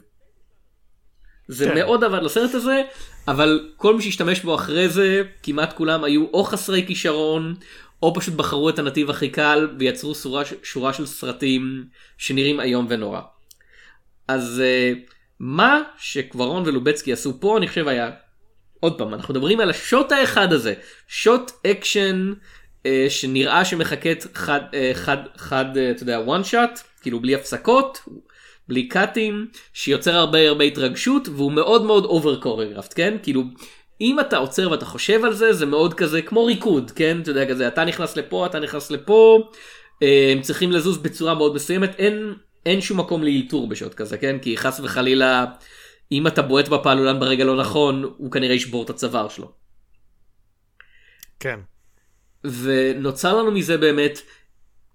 [1.48, 1.74] זה כן.
[1.74, 2.82] מאוד עבד לסרט הזה,
[3.28, 7.54] אבל כל מי שהשתמש בו אחרי זה, כמעט כולם היו או חסרי כישרון,
[8.02, 11.84] או פשוט בחרו את הנתיב הכי קל, ויצרו שורה, שורה של סרטים
[12.18, 13.20] שנראים איום ונורא.
[14.28, 14.92] אז אה,
[15.40, 18.10] מה שקוארון ולובצקי עשו פה אני חושב היה
[18.80, 20.74] עוד פעם אנחנו מדברים על השוט האחד הזה
[21.08, 22.32] שוט אקשן
[22.86, 27.98] אה, שנראה שמחקת חד אה, חד חד אה, אתה יודע one shot כאילו בלי הפסקות
[28.68, 33.42] בלי קאטים שיוצר הרבה הרבה התרגשות והוא מאוד מאוד אובר קוריגרפט כן כאילו
[34.00, 37.48] אם אתה עוצר ואתה חושב על זה זה מאוד כזה כמו ריקוד כן אתה יודע
[37.48, 39.50] כזה אתה נכנס לפה אתה נכנס לפה
[40.02, 42.34] אה, הם צריכים לזוז בצורה מאוד מסוימת אין
[42.66, 45.44] אין שום מקום לאלתור בשוט כזה כן כי חס וחלילה
[46.12, 49.52] אם אתה בועט בפעלולן ברגע לא נכון הוא כנראה ישבור את הצוואר שלו.
[51.40, 51.60] כן.
[52.44, 54.20] ונוצר לנו מזה באמת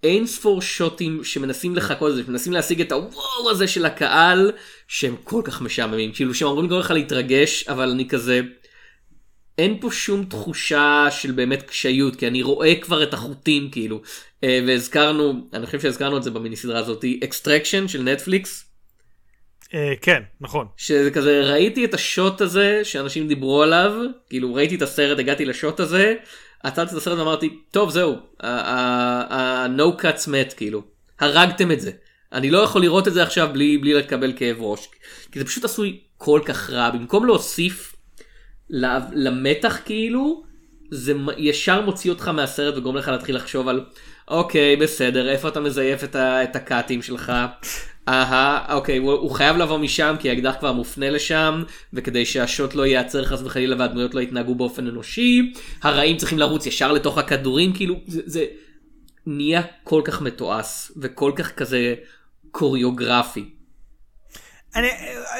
[0.02, 4.52] אין ספור שוטים שמנסים לחקות לזה, שמנסים להשיג את הוואו הזה של הקהל,
[4.88, 8.40] שהם כל כך משעממים, כאילו שהם אמורים לגרום לך להתרגש, אבל אני כזה,
[9.58, 14.02] אין פה שום תחושה של באמת קשיות, כי אני רואה כבר את החוטים כאילו,
[14.44, 18.70] אה, והזכרנו, אני חושב שהזכרנו את זה במיני סדרה הזאת, Extraction של נטפליקס,
[19.74, 20.66] אה, כן, נכון.
[20.76, 23.92] שזה כזה ראיתי את השוט הזה שאנשים דיברו עליו
[24.28, 26.14] כאילו ראיתי את הסרט הגעתי לשוט הזה
[26.62, 30.82] עצרתי את הסרט ואמרתי טוב זהו ה-no cuts מת כאילו.
[31.20, 31.90] הרגתם את זה.
[32.32, 34.88] אני לא יכול לראות את זה עכשיו בלי בלי לקבל כאב ראש.
[35.32, 36.90] כי זה פשוט עשוי כל כך רע.
[36.90, 37.96] במקום להוסיף
[39.12, 40.42] למתח כאילו
[40.90, 43.84] זה ישר מוציא אותך מהסרט וגורם לך להתחיל לחשוב על
[44.30, 47.32] אוקיי בסדר איפה אתה מזייף את, ה- את הקאטים שלך.
[48.08, 51.62] אהה אוקיי הוא, הוא חייב לבוא משם כי האקדח כבר מופנה לשם
[51.92, 56.92] וכדי שהשוט לא ייעצר חס וחלילה והדמויות לא יתנהגו באופן אנושי הרעים צריכים לרוץ ישר
[56.92, 58.44] לתוך הכדורים כאילו זה, זה
[59.26, 61.94] נהיה כל כך מתועש וכל כך כזה
[62.50, 63.50] קוריאוגרפי
[64.76, 64.88] אני,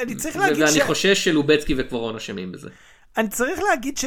[0.01, 0.81] אני צריך להגיד ואני ש...
[0.81, 2.69] חושש שלובצקי וקוארון אשמים בזה.
[3.17, 3.99] אני צריך להגיד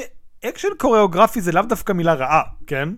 [0.44, 2.88] action choreography זה לאו דווקא מילה רעה, כן?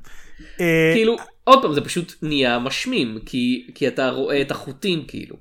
[0.61, 1.16] אה, כאילו,
[1.48, 5.37] עוד פעם, זה פשוט נהיה משמים, כי, כי אתה רואה את החוטים כאילו.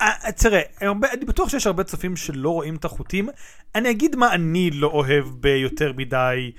[0.00, 0.60] אה, תראה,
[1.12, 3.28] אני בטוח שיש הרבה צופים שלא רואים את החוטים.
[3.74, 6.52] אני אגיד מה אני לא אוהב ביותר מדי,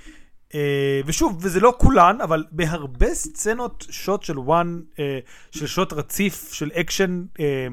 [0.54, 5.18] אה, ושוב, וזה לא כולן, אבל בהרבה סצנות שוט של one, אה,
[5.50, 7.66] של שוט רציף, של אקשן אה,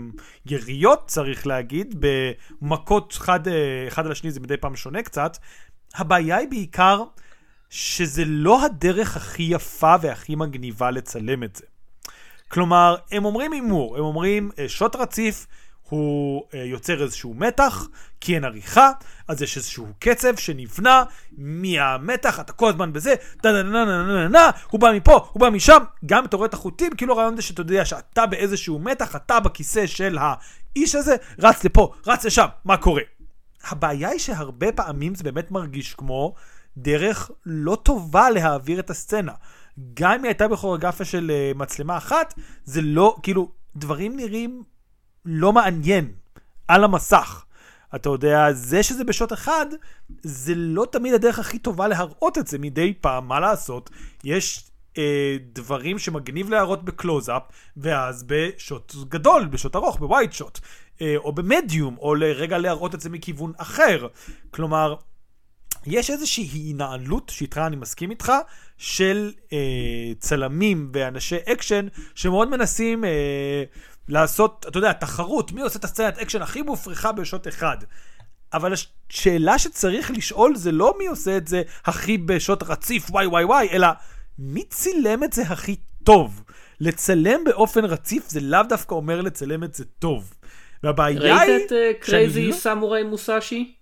[0.46, 1.96] יריות, צריך להגיד,
[2.62, 5.38] במכות אחד, אה, אחד על השני, זה מדי פעם שונה קצת.
[5.96, 7.04] הבעיה היא בעיקר
[7.69, 11.63] שזה לא הדרך הכי יפה והכי מגניבה לצלם את זה.
[12.47, 15.47] כלומר, הם אומרים הימור, הם אומרים אה, שוט רציף
[15.89, 17.88] הוא אה, יוצר איזשהו מתח,
[18.21, 18.91] כי אין עריכה,
[19.27, 21.03] אז יש איזשהו קצב שנבנה
[21.38, 25.27] מהמתח, אתה כל הזמן בזה, דה דה דה דה דה דה דה, הוא בא מפה,
[25.32, 28.80] הוא בא משם, גם אתה רואה את החוטים, כאילו הרעיון זה שאתה יודע שאתה באיזשהו
[28.80, 33.01] מתח, אתה בכיסא של האיש הזה, רץ לפה, רץ לשם, מה קורה?
[33.63, 36.36] הבעיה היא שהרבה פעמים זה באמת מרגיש כמו
[36.78, 39.32] דרך לא טובה להעביר את הסצנה.
[39.94, 42.34] גם אם היא הייתה בכוריאוגרפיה של uh, מצלמה אחת,
[42.66, 44.63] זה לא, כאילו, דברים נראים
[45.26, 46.12] לא מעניין
[46.68, 47.44] על המסך.
[47.96, 49.66] אתה יודע, זה שזה בשוט אחד,
[50.22, 53.90] זה לא תמיד הדרך הכי טובה להראות את זה מדי פעם, מה לעשות?
[54.24, 57.44] יש אה, דברים שמגניב להראות בקלוזאפ,
[57.78, 60.60] ואז בשוט גדול, בשוט ארוך, בווייט שוט,
[61.02, 64.08] אה, או במדיום, או לרגע להראות את זה מכיוון אחר.
[64.52, 64.96] כלומר,
[65.89, 68.32] יש איזושהי הנעלות, שאיתך אני מסכים איתך,
[68.78, 69.58] של אה,
[70.19, 73.63] צלמים ואנשי אקשן, שמאוד מנסים אה,
[74.08, 77.78] לעשות, אתה יודע, תחרות, מי עושה את הסצנת אקשן הכי מופרכה בשוט אחד.
[78.54, 83.43] אבל השאלה שצריך לשאול זה לא מי עושה את זה הכי בשוט רציף וואי וואי
[83.43, 83.88] וואי, אלא
[84.39, 86.43] מי צילם את זה הכי טוב.
[86.80, 90.34] לצלם באופן רציף זה לאו דווקא אומר לצלם את זה טוב.
[90.84, 91.52] והבעיה היא...
[91.52, 93.73] ראית את קרייזי סמוראי מוסאשי?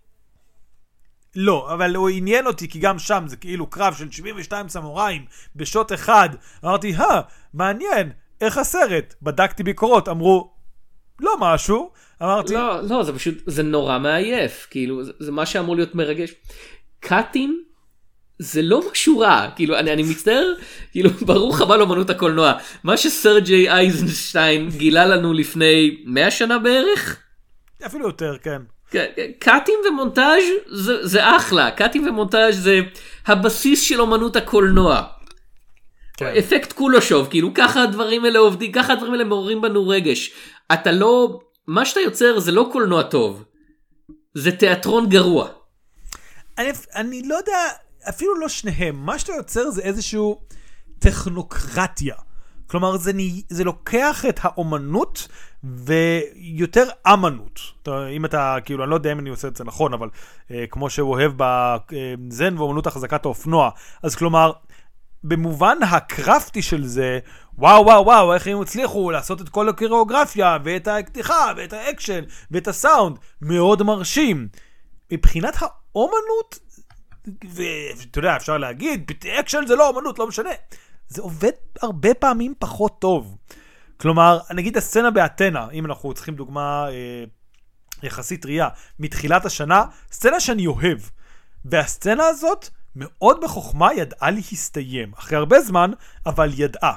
[1.36, 5.94] לא, אבל הוא עניין אותי, כי גם שם זה כאילו קרב של 72 סמוראים בשוט
[5.94, 6.30] אחד.
[6.66, 7.22] אמרתי, הא,
[7.54, 9.16] מעניין, איך הסרט?
[9.22, 10.54] בדקתי ביקורות, אמרו,
[11.20, 11.92] לא משהו.
[12.24, 16.34] אמרתי, לא, לא, זה פשוט, זה נורא מעייף, כאילו, זה, זה מה שאמור להיות מרגש.
[17.00, 17.64] קאטים
[18.40, 20.54] זה לא משהו רע, כאילו, אני, אני מצטער,
[20.92, 22.54] כאילו, ברוך הבא לאמנות הקולנוע.
[22.84, 27.20] מה שסרג'יי אייזנשטיין גילה לנו לפני 100 שנה בערך,
[27.86, 28.62] אפילו יותר, כן.
[29.40, 32.80] קאטים ומונטאז' זה, זה אחלה, קאטים ומונטאז' זה
[33.26, 35.02] הבסיס של אמנות הקולנוע.
[36.18, 36.34] כן.
[36.40, 40.32] אפקט קולושוב, כאילו ככה הדברים האלה עובדים, ככה הדברים האלה מעוררים בנו רגש.
[40.74, 43.44] אתה לא, מה שאתה יוצר זה לא קולנוע טוב,
[44.34, 45.48] זה תיאטרון גרוע.
[46.58, 47.58] אני, אני לא יודע,
[48.10, 50.42] אפילו לא שניהם, מה שאתה יוצר זה איזשהו
[51.00, 52.16] טכנוקרטיה.
[52.68, 55.28] כלומר, זה, ני- זה לוקח את האומנות
[55.64, 57.60] ויותר אמנות.
[58.16, 60.10] אם אתה, כאילו, אני לא יודע אם אני עושה את זה נכון, אבל
[60.52, 63.70] אה, כמו שהוא אוהב בזן ואומנות אחזקת האופנוע.
[64.04, 64.52] אז כלומר,
[65.24, 67.20] במובן הקרפטי של זה,
[67.58, 72.68] וואו וואו וואו, איך הם הצליחו לעשות את כל הקוריאוגרפיה, ואת הקטיחה, ואת האקשן, ואת
[72.68, 74.48] הסאונד, מאוד מרשים.
[75.12, 76.60] מבחינת האומנות,
[77.54, 80.50] ואתה יודע, אפשר להגיד, אקשן זה לא אומנות, לא משנה.
[81.08, 83.38] זה עובד הרבה פעמים פחות טוב.
[83.98, 87.24] כלומר, נגיד הסצנה באתנה, אם אנחנו צריכים דוגמה אה,
[88.04, 91.00] יחסית טריה, מתחילת השנה, סצנה שאני אוהב.
[91.66, 95.12] והסצנה הזאת מאוד בחוכמה ידעה להסתיים.
[95.18, 95.92] אחרי הרבה זמן,
[96.26, 96.94] אבל ידעה.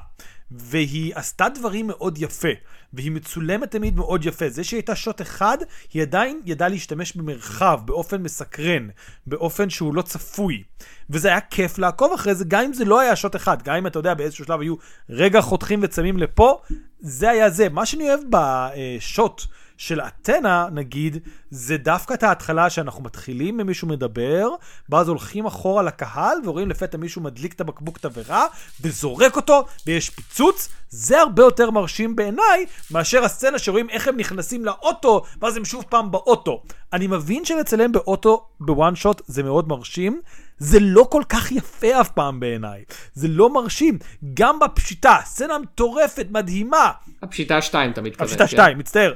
[0.51, 2.49] והיא עשתה דברים מאוד יפה,
[2.93, 4.49] והיא מצולמת תמיד מאוד יפה.
[4.49, 5.59] זה שהיא הייתה שוט אחד,
[5.93, 8.89] היא עדיין ידעה להשתמש במרחב, באופן מסקרן,
[9.27, 10.63] באופן שהוא לא צפוי.
[11.11, 13.87] וזה היה כיף לעקוב אחרי זה, גם אם זה לא היה שוט אחד, גם אם
[13.87, 14.75] אתה יודע, באיזשהו שלב היו
[15.11, 16.59] רגע חותכים וצמים לפה,
[17.01, 17.69] זה היה זה.
[17.69, 19.43] מה שאני אוהב בשוט
[19.79, 21.19] של אתנה, נגיד,
[21.51, 24.49] זה דווקא את ההתחלה שאנחנו מתחילים ממישהו מדבר,
[24.89, 28.47] ואז הולכים אחורה לקהל, ורואים לפתע מישהו מדליק את הבקבוק תבערה,
[28.81, 30.69] וזורק אותו, ויש פיצוץ.
[30.91, 35.85] זה הרבה יותר מרשים בעיניי, מאשר הסצנה שרואים איך הם נכנסים לאוטו, ואז הם שוב
[35.89, 36.63] פעם באוטו.
[36.93, 40.21] אני מבין שלצלם באוטו בוואן שוט זה מאוד מרשים,
[40.59, 42.85] זה לא כל כך יפה אף פעם בעיניי.
[43.15, 43.99] זה לא מרשים.
[44.35, 46.91] גם בפשיטה, סצנה מטורפת, מדהימה,
[47.23, 48.25] הפשיטה 2 אתה מתכוון.
[48.27, 48.51] הפשיטה כן?
[48.51, 49.13] 2, מצטער.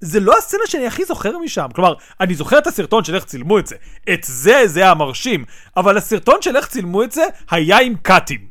[0.00, 1.66] זה לא הסצנה שאני הכי זוכר משם.
[1.74, 3.76] כלומר, אני זוכר את הסרטון של איך צילמו את זה.
[4.12, 5.44] את זה, זה היה מרשים.
[5.76, 8.48] אבל הסרטון של איך צילמו את זה, היה עם קאטים.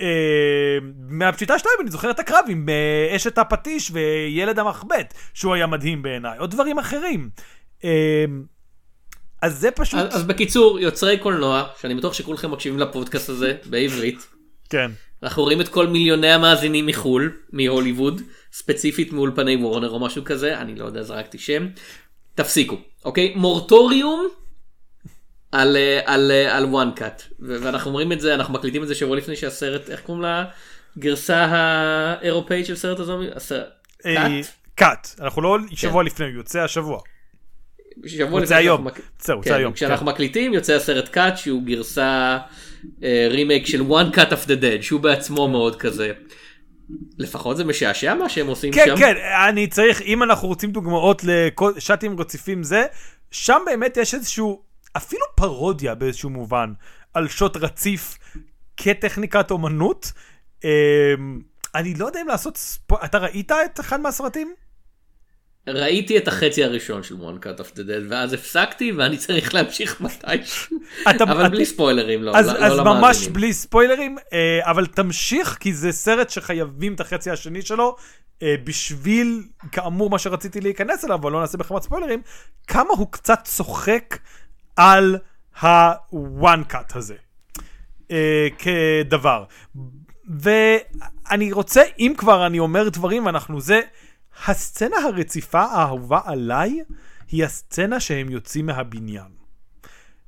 [0.00, 5.66] אה, מהפשיטה 2 אני זוכר את הקרב עם אה, אשת הפטיש וילד המחבט, שהוא היה
[5.66, 7.30] מדהים בעיניי, או דברים אחרים.
[9.44, 10.00] אז זה פשוט...
[10.00, 14.26] אז, אז בקיצור, יוצרי קולנוע, שאני בטוח שכולכם מקשיבים לפודקאסט הזה בעברית,
[14.70, 14.90] כן.
[15.22, 18.20] אנחנו רואים את כל מיליוני המאזינים מחול, מהוליווד,
[18.52, 21.68] ספציפית מאולפני וורנר או משהו כזה, אני לא יודע, זרקתי שם.
[22.34, 23.32] תפסיקו, אוקיי?
[23.36, 24.28] מורטוריום,
[25.52, 28.94] על, אה, על, אה, על one cut ואנחנו אומרים את זה אנחנו מקליטים את זה
[28.94, 30.44] שבוע לפני שהסרט איך קוראים לה
[30.98, 33.26] גרסה האירופאית של סרט הזומבי.
[33.34, 33.66] הסרט-
[34.06, 34.46] אה, cut?
[34.74, 35.08] קאט.
[35.20, 37.00] אנחנו לא שבוע לפני, הוא יוצא השבוע.
[38.06, 38.84] שבוע לפני היום.
[38.84, 39.72] מק- זהו, כן, היום.
[39.72, 40.12] כשאנחנו כן.
[40.12, 42.38] מקליטים יוצא הסרט קאט שהוא גרסה
[43.02, 46.12] אה, רימייק של one cut of the dead שהוא בעצמו מאוד כזה.
[47.18, 48.96] לפחות זה משעשע מה שהם עושים כן, שם.
[48.96, 49.14] כן,
[49.48, 52.84] אני צריך, אם אנחנו רוצים דוגמאות לשאטים רציפים זה,
[53.30, 54.62] שם באמת יש איזשהו,
[54.96, 56.72] אפילו פרודיה באיזשהו מובן,
[57.14, 58.18] על שוט רציף
[58.76, 60.12] כטכניקת אומנות.
[60.64, 60.70] אמ,
[61.74, 62.96] אני לא יודע אם לעשות ספו...
[63.04, 64.54] אתה ראית את אחד מהסרטים?
[65.68, 70.00] ראיתי את החצי הראשון של one cut of the dead ואז הפסקתי ואני צריך להמשיך
[70.00, 70.76] מתישהו.
[71.10, 72.36] אתה- אבל בלי ספוילרים לא.
[72.36, 73.28] אז, לא- אז לא ממש.
[73.28, 77.96] בלי ספוילרים, אה, אבל תמשיך, כי זה סרט שחייבים את החצי השני שלו,
[78.42, 82.22] אה, בשביל, כאמור, מה שרציתי להיכנס אליו, אבל לא נעשה בחמת ספוילרים,
[82.66, 84.18] כמה הוא קצת צוחק
[84.76, 85.18] על
[85.60, 87.14] ה-one cut הזה,
[88.10, 89.44] אה, כדבר.
[90.40, 93.80] ואני רוצה, אם כבר אני אומר דברים, אנחנו זה,
[94.46, 96.80] הסצנה הרציפה האהובה עליי,
[97.30, 99.44] היא הסצנה שהם יוצאים מהבניין.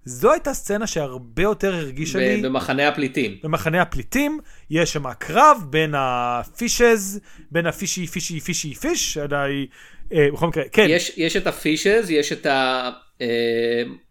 [0.04, 3.36] זו הייתה סצנה שהרבה יותר הרגישה לי במחנה הפליטים.
[3.42, 4.38] במחנה הפליטים,
[4.70, 9.66] יש שם קרב בין הפישז, בין הפישי פישי פישי פיש, עדיי,
[10.12, 12.46] אה, בכל מקרה, כן, יש, יש את הפישז, יש את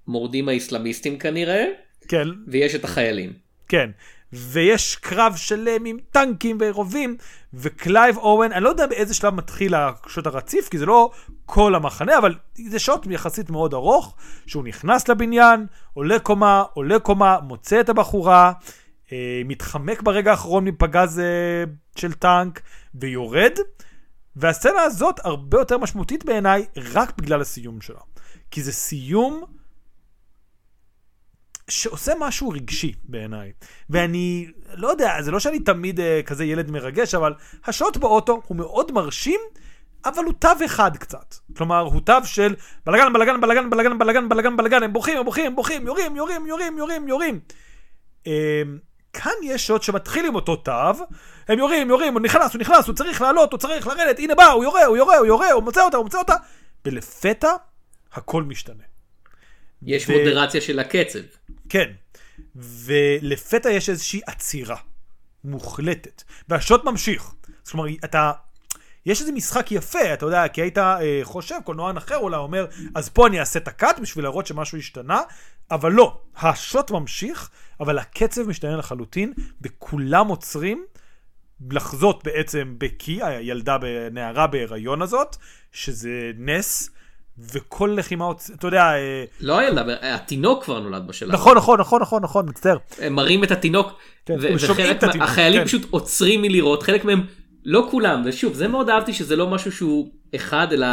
[0.07, 1.65] המורדים האיסלאמיסטים כנראה,
[2.07, 3.33] כן, ויש את החיילים.
[3.67, 3.89] כן.
[4.33, 7.17] ויש קרב שלם עם טנקים ורובים,
[7.57, 11.11] וקלייב אוון, אני לא יודע באיזה שלב מתחיל השוט הרציף, כי זה לא
[11.45, 12.35] כל המחנה, אבל
[12.69, 14.15] זה שוט יחסית מאוד ארוך,
[14.45, 18.53] שהוא נכנס לבניין, עולה קומה, עולה קומה, מוצא את הבחורה,
[19.11, 21.63] אה, מתחמק ברגע האחרון מפגז אה,
[21.95, 22.61] של טנק,
[22.95, 23.57] ויורד.
[24.35, 27.99] והסצנה הזאת הרבה יותר משמעותית בעיניי, רק בגלל הסיום שלה.
[28.51, 29.43] כי זה סיום
[31.69, 33.51] שעושה משהו רגשי בעיניי.
[33.89, 37.33] ואני לא יודע, זה לא שאני תמיד אה, כזה ילד מרגש, אבל
[37.65, 39.39] השוט באוטו הוא מאוד מרשים,
[40.05, 41.35] אבל הוא תו אחד קצת.
[41.57, 45.45] כלומר, הוא תו של בלגן, בלגן, בלגן, בלגן, בלגן, בלגן, בלגן, הם בורחים, הם בורחים,
[45.45, 47.39] הם בורחים, יורים, יורים, יורים, יורים, יורים.
[48.27, 48.61] אה,
[49.13, 50.71] כאן יש שוט שמתחיל עם אותו תו,
[51.47, 54.45] הם יורים, יורים, הוא נכנס, הוא נכנס, הוא צריך לעלות, הוא צריך לרדת, הנה בא,
[54.45, 56.35] הוא יורה, הוא יורה, הוא יורה, הוא מוצא אותה, הוא מוצא אותה,
[56.85, 57.51] ולפתע
[58.13, 58.83] הכל משתנה.
[59.81, 61.19] יש ו- מודרציה של הקצב.
[61.69, 61.91] כן.
[62.55, 64.77] ולפתע יש איזושהי עצירה
[65.43, 67.33] מוחלטת, והשוט ממשיך.
[67.63, 68.31] זאת אומרת, אתה...
[69.05, 73.09] יש איזה משחק יפה, אתה יודע, כי היית אה, חושב, קולנוען אחר אולי אומר, אז
[73.09, 75.21] פה אני אעשה את הקאט בשביל להראות שמשהו השתנה,
[75.71, 77.49] אבל לא, השוט ממשיך,
[77.79, 80.85] אבל הקצב משתנה לחלוטין, וכולם עוצרים
[81.71, 83.77] לחזות בעצם בקי, הילדה,
[84.11, 85.35] נערה בהיריון הזאת,
[85.71, 86.89] שזה נס,
[87.53, 91.31] וכל לחימה, אתה יודע, אה, לא הילדה, התינוק כבר נולד בשלב.
[91.31, 92.77] נכון, נכון, נכון, נכון, נכון, מצטער.
[92.99, 93.91] הם מראים את התינוק,
[94.25, 95.65] כן, ו- הם שומעים וחלק את התינוק, מהחיילים כן.
[95.65, 97.25] פשוט עוצרים מלירות, חלק מהם,
[97.65, 100.87] לא כולם, ושוב, זה מאוד אהבתי שזה לא משהו שהוא אחד, אלא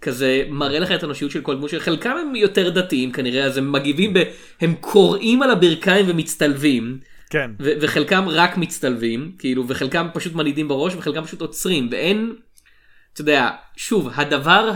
[0.00, 3.72] כזה מראה לך את האנושיות של כל דמות, שחלקם הם יותר דתיים כנראה, אז הם
[3.72, 4.22] מגיבים, ב-
[4.60, 6.98] הם קוראים על הברכיים ומצטלבים,
[7.30, 7.50] כן.
[7.60, 12.34] ו- וחלקם רק מצטלבים, כאילו, וחלקם פשוט מנעידים בראש, וחלקם פשוט עוצרים, ואין,
[13.12, 14.70] אתה יודע, שוב, הדבר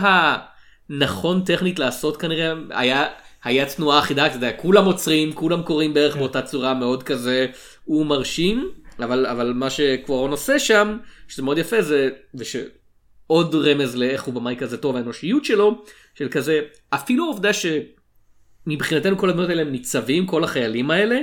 [0.89, 3.07] הנכון טכנית לעשות כנראה היה,
[3.43, 7.47] היה תנועה אחידה, אתה יודע, כולם עוצרים, כולם קוראים בערך באותה צורה מאוד כזה,
[7.83, 14.23] הוא מרשים, אבל, אבל מה שקוורון עושה שם, שזה מאוד יפה, זה, ושעוד רמז לאיך
[14.23, 19.71] הוא במאי כזה טוב, האנושיות שלו, של כזה, אפילו העובדה שמבחינתנו כל הדמות האלה הם
[19.71, 21.19] ניצבים, כל החיילים האלה,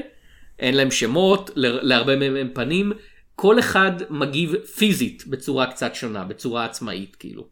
[0.59, 2.93] אין להם שמות, להרבה מהם הם פנים,
[3.35, 7.49] כל אחד מגיב פיזית בצורה קצת שונה, בצורה עצמאית כאילו.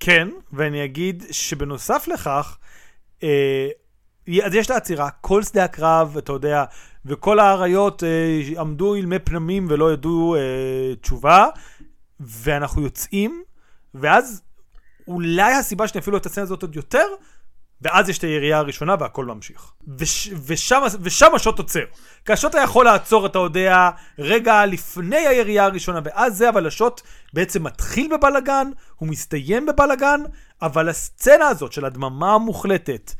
[0.00, 2.58] כן, ואני אגיד שבנוסף לכך,
[3.22, 3.68] אה,
[4.44, 6.64] אז יש את העצירה, כל שדה הקרב, אתה יודע,
[7.04, 11.46] וכל האריות אה, עמדו אילמי פנמים ולא ידעו אה, תשובה,
[12.20, 13.42] ואנחנו יוצאים,
[13.94, 14.42] ואז
[15.08, 17.06] אולי הסיבה שאני אפילו את הסצנה הזאת עוד יותר,
[17.84, 19.72] ואז יש את הירייה הראשונה והכל ממשיך.
[19.98, 21.84] וש, ושם, ושם השוט עוצר.
[22.24, 27.00] כי השוט היה יכול לעצור, אתה יודע, רגע לפני הירייה הראשונה, ואז זה, אבל השוט
[27.32, 30.20] בעצם מתחיל בבלגן, הוא מסתיים בבלגן,
[30.62, 33.12] אבל הסצנה הזאת של הדממה המוחלטת,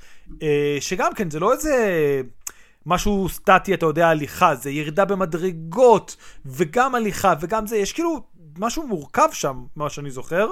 [0.43, 2.23] אה, שגם כן, זה לא איזה
[2.87, 8.21] משהו סטטי, אתה יודע, הליכה, זה ירידה במדרגות, וגם הליכה, וגם זה, יש כאילו
[8.59, 10.47] משהו מורכב שם, מה שאני זוכר.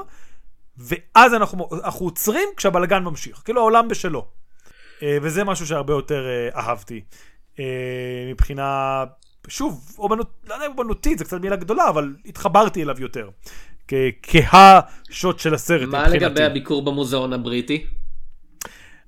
[0.82, 4.26] ואז אנחנו, אנחנו עוצרים כשהבלגן ממשיך, כאילו העולם בשלו.
[5.02, 7.00] אה, וזה משהו שהרבה יותר אה, אהבתי.
[7.58, 7.64] אה,
[8.30, 9.04] מבחינה,
[9.48, 13.28] שוב, אומנות, לא יודע אם אומנותית, זה קצת מילה גדולה, אבל התחברתי אליו יותר.
[14.22, 16.24] כהשוט של הסרט מה מבחינתי.
[16.24, 17.86] לגבי הביקור במוזיאון הבריטי?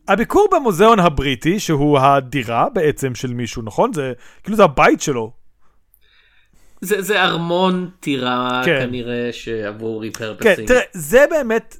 [0.09, 3.93] הביקור במוזיאון הבריטי, שהוא הדירה בעצם של מישהו, נכון?
[3.93, 4.12] זה
[4.43, 5.33] כאילו זה הבית שלו.
[6.85, 8.80] זה, זה ארמון טירה כן.
[8.80, 10.66] כנראה שעבור כן, ריפרפסים.
[10.66, 11.76] תראה, זה באמת...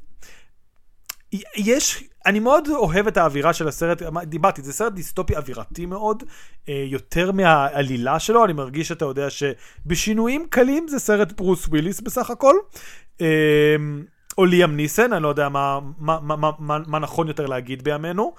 [1.57, 2.05] יש...
[2.26, 6.22] אני מאוד אוהב את האווירה של הסרט, דיברתי, זה סרט דיסטופי אווירתי מאוד,
[6.68, 12.30] אה, יותר מהעלילה שלו, אני מרגיש שאתה יודע שבשינויים קלים זה סרט ברוס וויליס בסך
[12.30, 12.55] הכל,
[13.20, 13.76] אה,
[14.38, 17.82] או ליאם ניסון, אני לא יודע מה, מה, מה, מה, מה, מה נכון יותר להגיד
[17.82, 18.34] בימינו.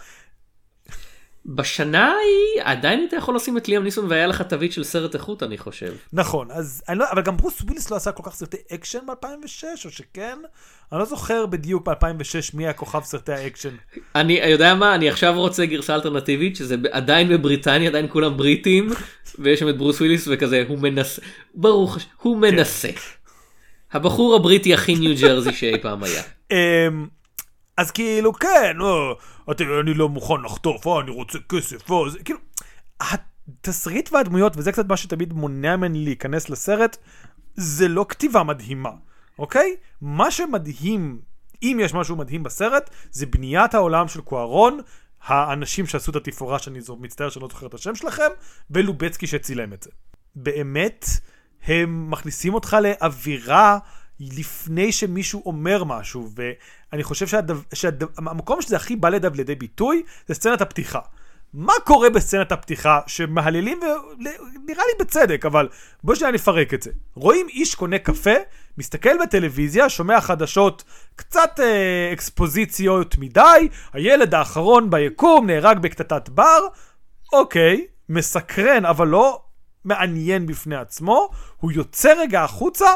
[1.46, 5.44] בשנה ההיא עדיין אתה יכול לשים את ליאם ניסון והיה לך תווית של סרט איכות
[5.44, 5.94] אני חושב.
[6.14, 9.86] נכון, אז אני לא, אבל גם ברוס וויליס לא עשה כל כך סרטי אקשן ב-2006,
[9.86, 10.38] או שכן?
[10.92, 13.76] אני לא זוכר בדיוק ב-2006 מי היה כוכב סרטי האקשן.
[14.16, 18.90] אני יודע מה אני עכשיו רוצה גרסה אלטרנטיבית שזה עדיין בבריטניה עדיין כולם בריטים
[19.40, 21.22] ויש שם את ברוס וויליס וכזה הוא מנסה
[21.56, 22.90] ברוך הוא מנסה.
[23.92, 26.24] הבחור הבריטי הכי ניו ג'רזי שאי פעם היה.
[27.78, 29.18] אז כאילו, כן, או,
[29.52, 32.40] אתה, אני לא מוכן לחטוף, או, אני רוצה כסף, או, זה כאילו,
[33.02, 36.98] התסריט והדמויות, וזה קצת מה שתמיד מונע ממני להיכנס לסרט,
[37.54, 38.90] זה לא כתיבה מדהימה,
[39.40, 39.76] אוקיי?
[40.02, 41.20] מה שמדהים,
[41.64, 44.80] אם יש משהו מדהים בסרט, זה בניית העולם של קוארון,
[45.24, 48.30] האנשים שעשו את התפאורה, שאני זו- מצטער שאני לא זוכר את השם שלכם,
[48.72, 49.90] ולובצקי שצילם את זה.
[50.36, 51.06] באמת,
[51.64, 53.78] הם מכניסים אותך לאווירה
[54.20, 57.42] לפני שמישהו אומר משהו, ואני חושב
[57.74, 61.00] שהמקום שזה הכי בא לידיו לידי ביטוי, זה סצנת הפתיחה.
[61.54, 65.68] מה קורה בסצנת הפתיחה שמהללים, ונראה לי בצדק, אבל
[66.04, 66.92] בוא שניה נפרק את זה.
[67.14, 68.34] רואים איש קונה קפה,
[68.78, 70.84] מסתכל בטלוויזיה, שומע חדשות,
[71.16, 76.60] קצת אה, אקספוזיציות מדי, הילד האחרון ביקום נהרג בקטטת בר,
[77.34, 79.42] אוקיי, מסקרן, אבל לא
[79.86, 82.88] מעניין בפני עצמו, הוא יוצא רגע החוצה,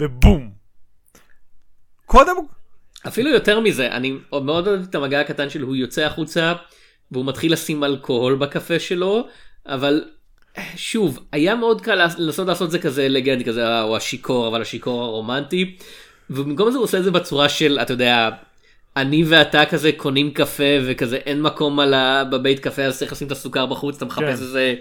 [0.00, 0.57] ובום.
[2.08, 2.34] קודם,
[3.06, 6.52] אפילו יותר מזה אני מאוד אוהב את המגע הקטן של הוא יוצא החוצה
[7.12, 9.26] והוא מתחיל לשים אלכוהול בקפה שלו
[9.66, 10.04] אבל
[10.76, 15.02] שוב היה מאוד קל לנסות לעשות זה כזה אלגנטי כזה אה, הוא השיכור אבל השיכור
[15.02, 15.76] הרומנטי
[16.30, 18.28] ובמקום זה הוא עושה את זה בצורה של אתה יודע
[18.96, 22.24] אני ואתה כזה קונים קפה וכזה אין מקום על ה...
[22.24, 24.28] בבית קפה אז צריך לשים את הסוכר בחוץ אתה מחפש כן.
[24.28, 24.74] איזה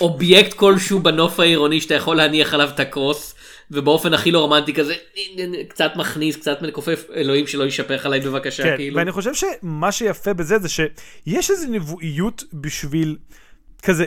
[0.00, 3.34] אובייקט כלשהו בנוף העירוני שאתה יכול להניח עליו את הכוס
[3.70, 4.94] ובאופן הכי לא רומנטי כזה
[5.68, 8.96] קצת מכניס קצת מכופף אלוהים שלא יישפך עליי בבקשה כן, כאילו.
[8.96, 13.16] ואני חושב שמה שיפה בזה זה שיש איזו נבואיות בשביל
[13.82, 14.04] כזה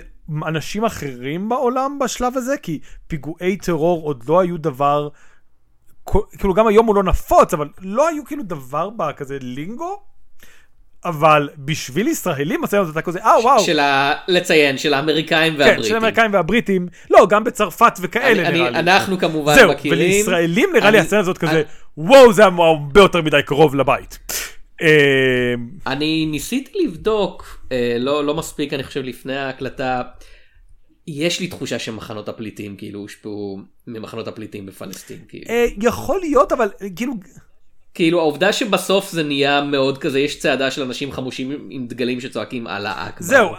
[0.48, 5.10] אנשים אחרים בעולם בשלב הזה, כי פיגועי טרור עוד לא היו דבר,
[6.38, 10.11] כאילו גם היום הוא לא נפוץ, אבל לא היו כאילו דבר בכזה לינגו.
[11.06, 14.14] אבל בשביל ישראלים הזה הייתה כזה, אה וואו, של ה...
[14.28, 15.84] לציין של האמריקאים כן, והבריטים.
[15.84, 18.80] של האמריקאים והבריטים, לא, גם בצרפת וכאלה אני, נראה אני, לי.
[18.80, 20.00] אנחנו כמובן זהו, מכירים.
[20.00, 21.64] ולישראלים נראה לי אני- הסצנה הזאת כזה,
[21.98, 24.20] וואו, זה היה הרבה יותר מדי קרוב לבית.
[24.82, 24.88] אה,
[25.88, 30.02] אני ניסיתי לבדוק אה, לא לא מספיק אני חושב לפני ההקלטה.
[31.08, 35.46] יש לי תחושה שמחנות הפליטים כאילו הושפעו ממחנות הפליטים בפלסטין כאילו.
[35.50, 37.14] אה, יכול להיות, אבל כאילו,
[37.94, 42.68] כאילו העובדה שבסוף זה נהיה מאוד כזה יש צעדה של אנשים חמושים עם- דגלים שצועקים
[42.68, 43.28] אללה אכבר.
[43.28, 43.50] זהו,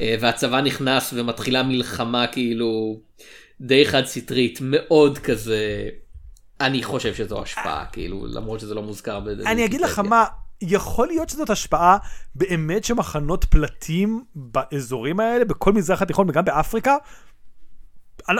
[0.00, 3.00] אה, והצבא נכנס ומתחילה מלחמה כאילו
[3.60, 5.88] די חד סטרית מאוד כזה.
[6.60, 9.20] אני חושב שזו השפעה כאילו למרות שזה לא מוזכר.
[9.46, 9.98] אני אגיד לך.
[9.98, 10.24] מה,
[10.62, 11.96] יכול להיות שזאת השפעה
[12.34, 16.96] באמת שמחנות פלטים באזורים האלה, בכל מזרח התיכון וגם באפריקה,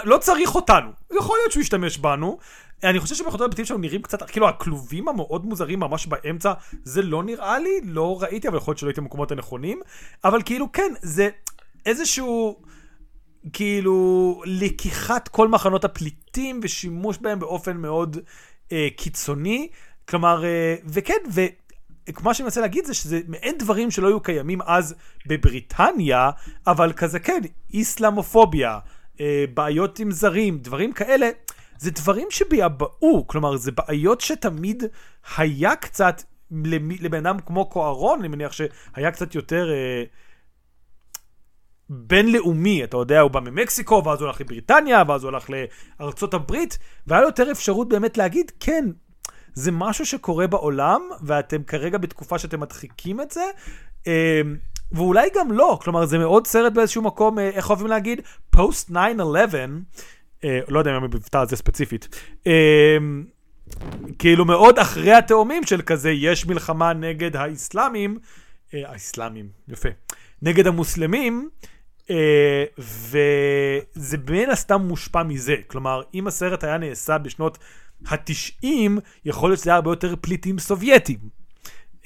[0.04, 0.88] לא צריך אותנו.
[1.16, 2.38] יכול להיות שהוא ישתמש בנו.
[2.84, 6.52] אני חושב שמחנות הפליטים שלנו נראים קצת, כאילו הכלובים המאוד מוזרים ממש באמצע,
[6.84, 9.80] זה לא נראה לי, לא ראיתי, אבל יכול להיות שלא הייתי במקומות הנכונים.
[10.24, 11.28] אבל כאילו, כן, זה
[11.86, 12.56] איזשהו...
[13.52, 18.16] כאילו לקיחת כל מחנות הפליטים ושימוש בהם באופן מאוד
[18.72, 19.68] אה, קיצוני.
[20.08, 21.18] כלומר, אה, וכן,
[22.08, 24.94] וכמו שאני מנסה להגיד זה שזה מעין דברים שלא היו קיימים אז
[25.26, 26.30] בבריטניה,
[26.66, 27.40] אבל כזה כן,
[27.74, 28.78] איסלאמופוביה,
[29.20, 31.30] אה, בעיות עם זרים, דברים כאלה,
[31.80, 34.84] זה דברים שביעבעו, כלומר, זה בעיות שתמיד
[35.36, 36.22] היה קצת,
[37.00, 39.70] לבן אדם כמו קוארון, אני מניח שהיה קצת יותר...
[39.70, 40.04] אה,
[41.92, 45.50] בינלאומי, אתה יודע, הוא בא ממקסיקו, ואז הוא הלך לבריטניה, ואז הוא הלך
[46.00, 48.84] לארצות הברית, והיה לו יותר אפשרות באמת להגיד, כן,
[49.54, 53.44] זה משהו שקורה בעולם, ואתם כרגע בתקופה שאתם מדחיקים את זה,
[54.06, 54.40] אה,
[54.92, 58.20] ואולי גם לא, כלומר, זה מאוד סרט באיזשהו מקום, אה, איך אוהבים להגיד?
[58.50, 58.94] פוסט 9-11,
[59.54, 59.64] אה,
[60.44, 62.08] לא יודע אם המבטא הזה ספציפית,
[62.46, 62.98] אה,
[64.18, 68.18] כאילו מאוד אחרי התאומים של כזה, יש מלחמה נגד האסלאמים,
[68.74, 69.88] אה, האסלאמים, יפה,
[70.42, 71.48] נגד המוסלמים,
[72.10, 75.56] אה, וזה מן הסתם מושפע מזה.
[75.66, 77.58] כלומר, אם הסרט היה נעשה בשנות
[78.06, 81.18] התשעים, יכול להיות שזה היה הרבה יותר פליטים סובייטים.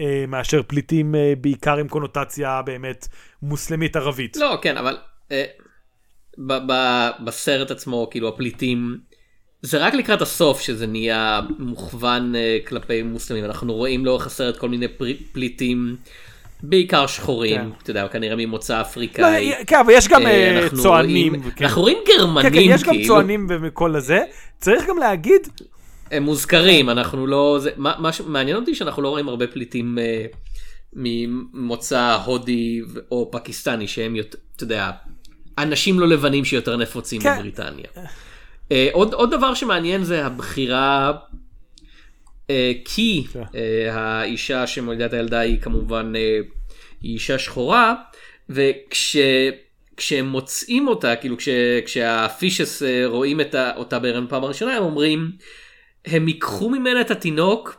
[0.01, 3.09] אה, מאשר פליטים אה, בעיקר עם קונוטציה באמת
[3.43, 4.37] מוסלמית ערבית.
[4.37, 4.99] לא, כן, אבל
[5.33, 5.45] אה,
[6.39, 8.99] ב- ב- בסרט עצמו, כאילו הפליטים,
[9.63, 13.45] זה רק לקראת הסוף שזה נהיה מוכוון אה, כלפי מוסלמים.
[13.45, 15.97] אנחנו רואים לאורך הסרט כל מיני פר- פליטים,
[16.63, 17.69] בעיקר שחורים, כן.
[17.83, 19.53] אתה יודע, כנראה ממוצא לא, אפריקאי.
[19.67, 21.35] כן, אבל יש גם אה, אה, אנחנו צוענים.
[21.35, 21.65] רואים- וכן.
[21.65, 23.07] אנחנו רואים כן, גרמנים, כן, יש גם כאילו.
[23.07, 24.19] צוענים ומכל הזה.
[24.61, 25.41] צריך גם להגיד,
[26.11, 27.59] הם מוזכרים, אנחנו לא...
[27.61, 30.25] זה, מה, מה שמעניין אותי שאנחנו לא רואים הרבה פליטים אה,
[30.93, 32.81] ממוצא הודי
[33.11, 34.17] או פקיסטני שהם
[34.57, 34.91] אתה יודע,
[35.59, 37.37] אנשים לא לבנים שיותר נפוצים כן.
[37.39, 37.87] בבריטניה.
[38.73, 41.13] אה, עוד, עוד דבר שמעניין זה הבחירה,
[42.51, 43.43] אה, כי כן.
[43.55, 46.39] אה, האישה שמולידה את הילדה היא כמובן אה,
[47.03, 47.95] היא אישה שחורה,
[48.49, 49.17] וכש...
[49.97, 51.49] כשהם מוצאים אותה, כאילו כש,
[51.87, 55.31] כשהפישס אה, רואים את ה, אותה בהיריון פעם הראשונה, הם אומרים,
[56.07, 57.77] הם ייקחו ממנה את התינוק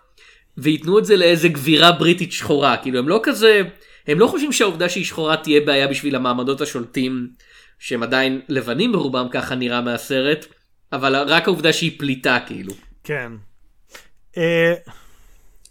[0.57, 3.61] וייתנו את זה לאיזה גבירה בריטית שחורה, כאילו הם לא כזה,
[4.07, 7.27] הם לא חושבים שהעובדה שהיא שחורה תהיה בעיה בשביל המעמדות השולטים,
[7.79, 10.45] שהם עדיין לבנים ברובם, ככה נראה מהסרט,
[10.93, 12.73] אבל רק העובדה שהיא פליטה כאילו.
[13.03, 13.31] כן.
[14.37, 14.73] אה,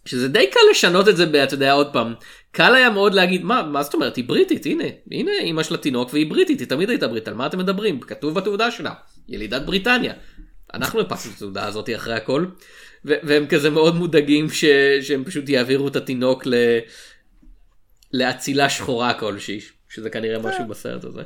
[0.04, 2.14] שזה די קל לשנות את זה, אתה יודע, עוד פעם,
[2.50, 6.12] קל היה מאוד להגיד, מה, מה זאת אומרת, היא בריטית, הנה, הנה אימא של התינוק
[6.12, 8.00] והיא בריטית, היא תמיד הייתה בריטית, על מה אתם מדברים?
[8.00, 8.94] כתוב בתעודה שלה,
[9.28, 10.12] ילידת בריטניה.
[10.74, 12.46] אנחנו הפקנו את התעודה הזאת אחרי הכל,
[13.04, 14.64] והם כזה מאוד מודאגים ש-
[15.02, 16.54] שהם פשוט יעבירו את התינוק ל...
[18.12, 19.60] לאצילה שחורה כלשהי,
[19.94, 21.22] שזה כנראה משהו בסרט הזה.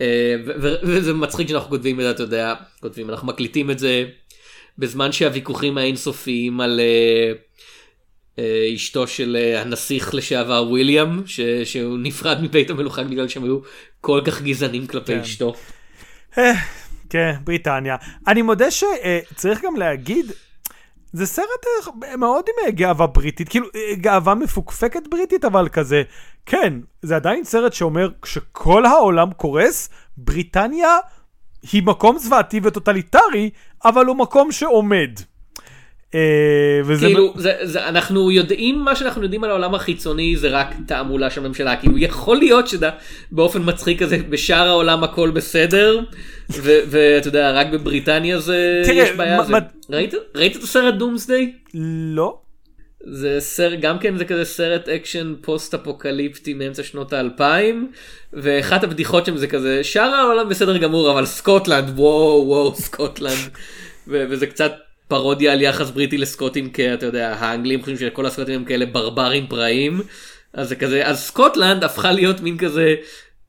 [0.00, 0.36] אה,
[0.82, 4.04] וזה מצחיק שאנחנו כותבים את זה, אתה יודע, כותבים, אנחנו מקליטים את זה
[4.78, 6.80] בזמן שהוויכוחים האינסופיים על...
[6.80, 7.32] אה,
[8.38, 11.22] אה, אשתו של אה, הנסיך לשעבר וויליאם.
[11.64, 13.58] שהוא נפרד מבית המלוכה בגלל שהם היו
[14.00, 15.20] כל כך גזענים כלפי כן.
[15.20, 15.54] אשתו.
[16.38, 16.52] אה,
[17.10, 17.96] כן, בריטניה.
[18.28, 20.32] אני מודה שצריך גם להגיד,
[21.12, 21.46] זה סרט
[22.04, 26.02] אה, מאוד עם אה, גאווה בריטית, כאילו אה, גאווה מפוקפקת בריטית, אבל כזה,
[26.46, 30.96] כן, זה עדיין סרט שאומר, כשכל העולם קורס, בריטניה
[31.72, 33.50] היא מקום זוועתי וטוטליטרי,
[33.84, 35.10] אבל הוא מקום שעומד.
[36.84, 37.06] וזה...
[37.06, 41.44] כאילו זה, זה, אנחנו יודעים מה שאנחנו יודעים על העולם החיצוני זה רק תעמולה של
[41.44, 46.00] הממשלה כאילו יכול להיות שבאופן מצחיק כזה בשאר העולם הכל בסדר
[46.60, 49.36] ואתה יודע רק בבריטניה זה תראה, יש בעיה.
[49.36, 49.52] מה- זה,
[49.92, 51.52] ראית, ראית את הסרט דומסדיי?
[52.14, 52.38] לא?
[53.06, 57.92] זה סרט גם כן זה כזה סרט אקשן פוסט אפוקליפטי מאמצע שנות האלפיים
[58.32, 63.50] ואחת הבדיחות שם זה כזה שאר העולם בסדר גמור אבל סקוטלנד וואו וואו סקוטלנד
[64.08, 64.72] ו- וזה קצת
[65.08, 69.46] פרודיה על יחס בריטי לסקוטים כי אתה יודע האנגלים חושבים שכל הסקוטים הם כאלה ברברים
[69.46, 70.00] פראיים
[70.52, 72.94] אז זה כזה אז סקוטלנד הפכה להיות מין כזה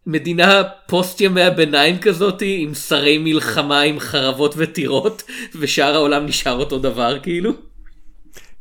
[0.08, 5.24] מדינה פוסט ימי הביניים כזאתי עם שרי מלחמה עם חרבות וטירות
[5.60, 7.52] ושאר העולם נשאר אותו דבר כאילו.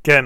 [0.04, 0.24] כן.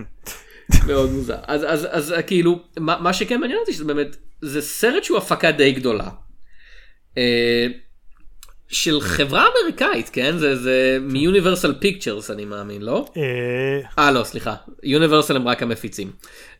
[0.86, 1.38] מאוד מוזר.
[1.46, 5.50] אז, אז, אז כאילו, מה, מה שכן מעניין אותי שזה באמת, זה סרט שהוא הפקה
[5.50, 6.08] די גדולה.
[7.18, 7.66] אה,
[8.68, 10.38] של חברה אמריקאית, כן?
[10.38, 13.06] זה, זה מיוניברסל פיקצ'רס אני מאמין, לא?
[13.16, 14.54] אה, אה לא, סליחה.
[14.82, 16.10] יוניברסל הם רק המפיצים.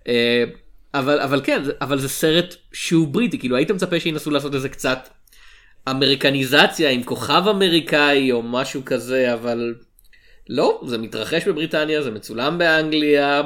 [0.09, 0.45] אה,
[0.95, 5.09] אבל, אבל כן, אבל זה סרט שהוא בריטי, כאילו היית מצפה שינסו לעשות איזה קצת
[5.91, 9.75] אמריקניזציה עם כוכב אמריקאי או משהו כזה, אבל
[10.49, 13.43] לא, זה מתרחש בבריטניה, זה מצולם באנגליה,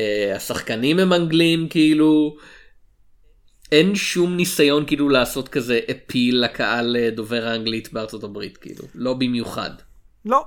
[0.00, 2.36] אה, השחקנים הם אנגלים, כאילו,
[3.72, 9.14] אין שום ניסיון כאילו לעשות כזה אפיל לקהל אה, דובר האנגלית בארצות הברית, כאילו, לא
[9.14, 9.70] במיוחד.
[10.24, 10.44] לא.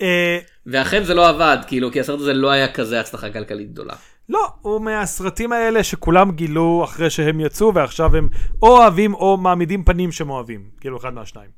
[0.00, 3.94] אה, ואכן זה לא עבד, כאילו, כי הסרט הזה לא היה כזה הצלחה כלכלית גדולה.
[4.32, 8.28] לא, הוא מהסרטים האלה שכולם גילו אחרי שהם יצאו ועכשיו הם
[8.62, 10.64] או אוהבים או מעמידים פנים שהם אוהבים.
[10.80, 11.50] כאילו אחד מהשניים.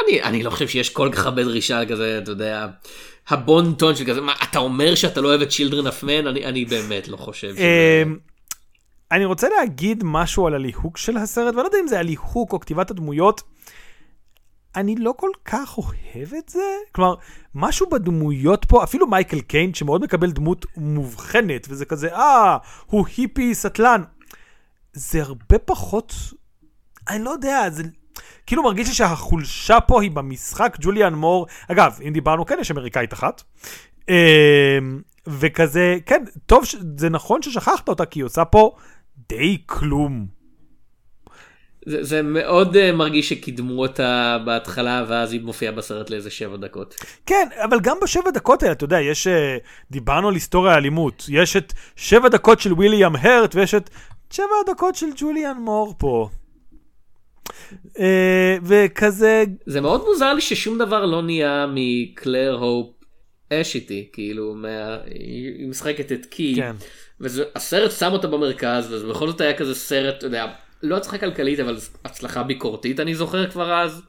[0.00, 2.66] אני, אני לא חושב שיש כל כך הרבה דרישה כזה, אתה יודע,
[3.28, 6.28] הבון טון של כזה, מה, אתה אומר שאתה לא אוהב את Children of Men?
[6.28, 8.02] אני, אני באמת לא חושב שזה...
[8.06, 8.16] אמ,
[9.12, 12.60] אני רוצה להגיד משהו על הליהוק של הסרט, ואני לא יודע אם זה הליהוק או
[12.60, 13.42] כתיבת הדמויות.
[14.76, 16.76] אני לא כל כך אוהב את זה.
[16.92, 17.14] כלומר,
[17.54, 22.56] משהו בדמויות פה, אפילו מייקל קיין, שמאוד מקבל דמות מובחנת, וזה כזה, אה,
[22.86, 24.02] הוא היפי סטלן.
[24.92, 26.14] זה הרבה פחות,
[27.08, 27.82] אני לא יודע, זה
[28.46, 33.12] כאילו מרגיש לי שהחולשה פה היא במשחק, ג'וליאן מור, אגב, אם דיברנו, כן, יש אמריקאית
[33.12, 33.42] אחת.
[34.08, 34.14] אמ,
[35.26, 36.64] וכזה, כן, טוב,
[36.96, 38.76] זה נכון ששכחת אותה, כי היא עושה פה
[39.28, 40.41] די כלום.
[41.86, 46.94] זה, זה מאוד uh, מרגיש שקידמו אותה בהתחלה, ואז היא מופיעה בסרט לאיזה שבע דקות.
[47.26, 49.56] כן, אבל גם בשבע דקות האלה, אתה יודע, יש, אה,
[49.90, 53.90] דיברנו על היסטוריה האלימות, יש את שבע דקות של וויליאם הרט, ויש את
[54.30, 56.28] שבע דקות של ג'וליאן מור פה.
[57.98, 62.86] אה, וכזה, זה מאוד מוזר לי ששום דבר לא נהיה מקלר הופ
[63.52, 64.96] אש איתי, כאילו, מה...
[65.14, 66.76] היא משחקת את קי, כן.
[67.20, 70.46] והסרט שם אותה במרכז, וזה בכל זאת היה כזה סרט, אתה יודע,
[70.82, 74.02] לא הצלחה כלכלית, אבל הצלחה ביקורתית, אני זוכר כבר אז.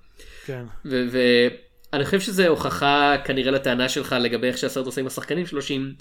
[0.46, 0.64] כן.
[0.86, 5.92] ואני חושב שזה הוכחה כנראה לטענה שלך לגבי איך שהסרט עושה עם השחקנים שלו, שאם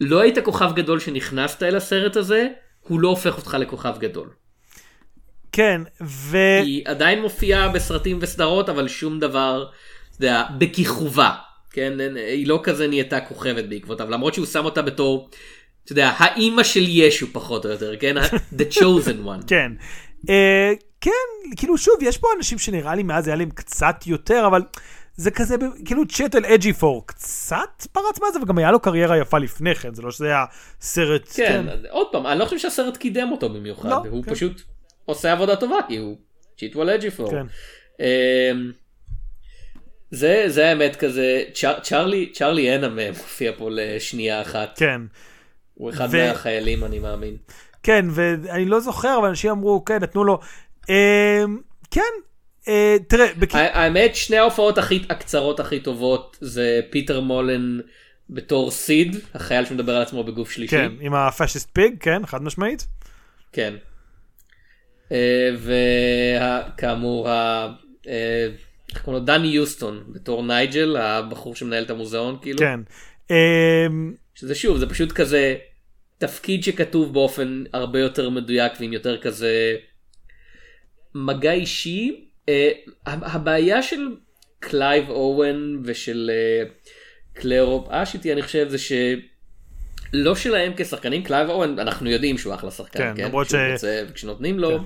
[0.00, 2.48] לא היית כוכב גדול שנכנסת אל הסרט הזה,
[2.80, 4.28] הוא לא הופך אותך לכוכב גדול.
[5.52, 6.36] כן, ו...
[6.62, 9.66] היא עדיין מופיעה בסרטים וסדרות, אבל שום דבר,
[10.08, 11.30] אתה יודע, בכיכובה.
[11.70, 15.30] כן, היא לא כזה נהייתה כוכבת בעקבותיו, למרות שהוא שם אותה בתור,
[15.84, 18.16] אתה יודע, האימא של ישו פחות או יותר, כן?
[18.56, 19.46] The chosen one.
[19.50, 19.72] כן.
[20.28, 21.10] אה, כן,
[21.56, 24.62] כאילו שוב, יש פה אנשים שנראה לי מאז היה להם קצת יותר, אבל
[25.16, 29.74] זה כזה, כאילו צ'טל אג'י פור קצת פרץ מאז, וגם היה לו קרירה יפה לפני
[29.74, 30.44] כן, זה לא שזה היה
[30.80, 31.28] סרט...
[31.34, 34.34] כן, אז עוד פעם, אני לא חושב שהסרט קידם אותו במיוחד, לא, הוא כן.
[34.34, 34.62] פשוט
[35.04, 36.16] עושה עבודה טובה, כי הוא
[36.58, 37.30] צ'יטוול אג'יפור.
[37.30, 37.46] כן.
[38.00, 38.72] אמ,
[40.10, 45.00] זה זה האמת כזה צ'ר, צ'רלי צ'רלי אנם אה, מופיע פה לשנייה אחת כן.
[45.74, 47.36] הוא אחד ו- מהחיילים אני מאמין.
[47.82, 50.40] כן, ואני לא זוכר, אבל אנשים אמרו, כן, נתנו לו...
[50.90, 51.44] אה,
[51.90, 52.00] כן,
[52.68, 53.54] אה, תראה, בכ...
[53.54, 57.80] האמת שני ההופעות הכי הקצרות הכי טובות זה פיטר מולן
[58.30, 60.76] בתור סיד החייל שמדבר על עצמו בגוף שלישי.
[60.76, 62.86] כן, עם הפאשיסט פיג, כן, חד משמעית.
[63.52, 63.74] כן.
[65.58, 67.28] וכאמור,
[68.92, 69.26] איך קוראים לו?
[69.26, 72.58] דני יוסטון בתור נייג'ל, הבחור שמנהל את המוזיאון כאילו.
[72.58, 72.80] כן.
[73.32, 73.86] אה,
[74.34, 75.56] שזה שוב, זה פשוט כזה
[76.18, 79.76] תפקיד שכתוב באופן הרבה יותר מדויק ועם יותר כזה
[81.14, 82.28] מגע אישי.
[82.48, 82.70] אה,
[83.06, 84.08] הבעיה של
[84.60, 86.68] קלייב אוון ושל אה,
[87.32, 92.98] קלרו אשיטי אני חושב זה שלא שלהם כשחקנים קלייב אוון אנחנו יודעים שהוא אחלה שחקן
[92.98, 94.78] כן, כן, למרות ש- רוצה וכשנותנים לו.
[94.78, 94.84] כן.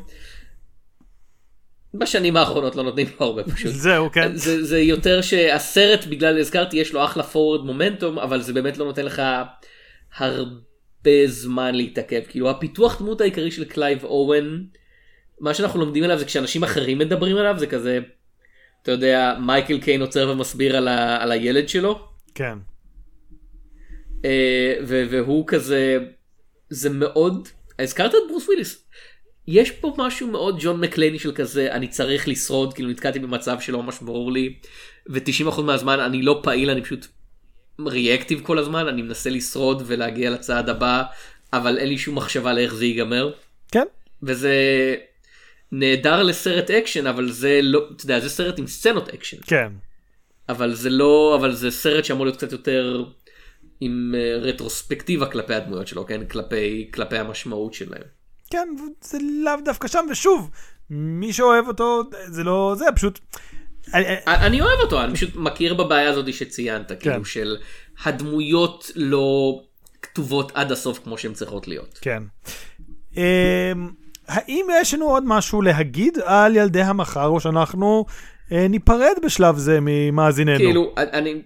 [1.95, 3.73] בשנים האחרונות לא נותנים לו הרבה פשוט.
[3.73, 4.37] זהו, כן.
[4.37, 8.85] זה, זה יותר שהסרט בגלל הזכרתי יש לו אחלה forward momentum אבל זה באמת לא
[8.85, 9.23] נותן לך
[10.17, 14.65] הרבה זמן להתעכב כאילו הפיתוח דמות העיקרי של קלייב אוון
[15.41, 17.99] מה שאנחנו לומדים עליו זה כשאנשים אחרים מדברים עליו זה כזה
[18.83, 22.59] אתה יודע מייקל קיין עוצר ומסביר על, ה, על הילד שלו כן.
[24.83, 25.99] ו- והוא כזה
[26.71, 28.89] זה מאוד הזכרת את ברוס וויליס.
[29.49, 33.83] יש פה משהו מאוד ג'ון מקלייני של כזה אני צריך לשרוד כאילו נתקעתי במצב שלא
[33.83, 34.55] ממש ברור לי
[35.09, 37.07] ו-90% מהזמן אני לא פעיל אני פשוט
[37.87, 41.03] reactive כל הזמן אני מנסה לשרוד ולהגיע לצעד הבא
[41.53, 43.33] אבל אין לי שום מחשבה לאיך זה ייגמר
[43.73, 43.85] כן.
[44.23, 44.55] וזה
[45.73, 49.73] נהדר לסרט אקשן אבל זה לא אתה יודע זה סרט עם סצנות אקשן כן.
[50.49, 53.05] אבל זה לא אבל זה סרט שאמור להיות קצת יותר
[53.81, 58.16] עם אה, רטרוספקטיבה כלפי הדמויות שלו כן כלפי כלפי המשמעות שלהם.
[58.51, 58.69] כן,
[59.01, 60.51] זה לאו דווקא שם, ושוב,
[60.91, 63.19] מי שאוהב אותו, זה לא זה, פשוט...
[63.95, 67.57] אני- אני- אני אוהב אותו אני פשוט מכיר בבעיה הזאת שציינת כאילו של
[68.05, 69.61] הדמויות לא
[70.03, 71.99] כתובות עד הסוף כמו שהן צריכות להיות.
[72.03, 72.23] כן.
[73.17, 73.23] אמ,
[74.29, 78.05] האם יש לנו עוד משהו להגיד על ילדי המחר, או שאנחנו
[78.53, 80.59] אה, ניפרד בשלב זה ממאזיננו?
[80.59, 81.43] כאילו אני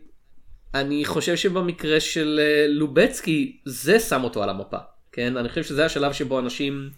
[0.74, 4.76] אני חושב שבמקרה של אה, לובצקי זה שם אותו על המפה
[5.20, 6.90] כן אני חושב שזה השלב שבו אנשים.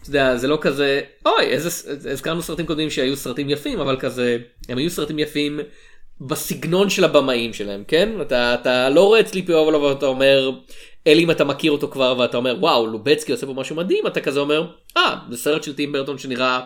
[0.00, 1.68] אתה יודע, זה לא כזה אוי איזה
[2.10, 4.38] הזכרנו סרטים קודמים שהיו סרטים יפים אבל כזה
[4.68, 5.60] הם היו סרטים יפים
[6.20, 10.50] בסגנון של הבמאים שלהם כן אתה אתה לא רואה את סליפי אובל ואתה אומר
[11.06, 14.20] אלא אם אתה מכיר אותו כבר ואתה אומר וואו לובצקי עושה פה משהו מדהים אתה
[14.20, 16.60] כזה אומר אה זה סרט של טים ברטון שנראה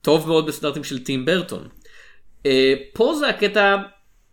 [0.00, 1.68] טוב מאוד בסטנדרטים של טים ברטון.
[2.46, 3.76] אה, פה זה הקטע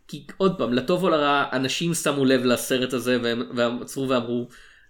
[0.08, 4.48] כי עוד פעם לטוב או לרע אנשים שמו לב לסרט הזה והם והם עצרו ואמרו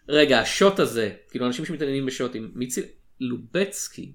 [0.09, 2.81] רגע השוט הזה כאילו אנשים שמתעניינים בשוטים מיצי
[3.19, 4.11] לובצקי.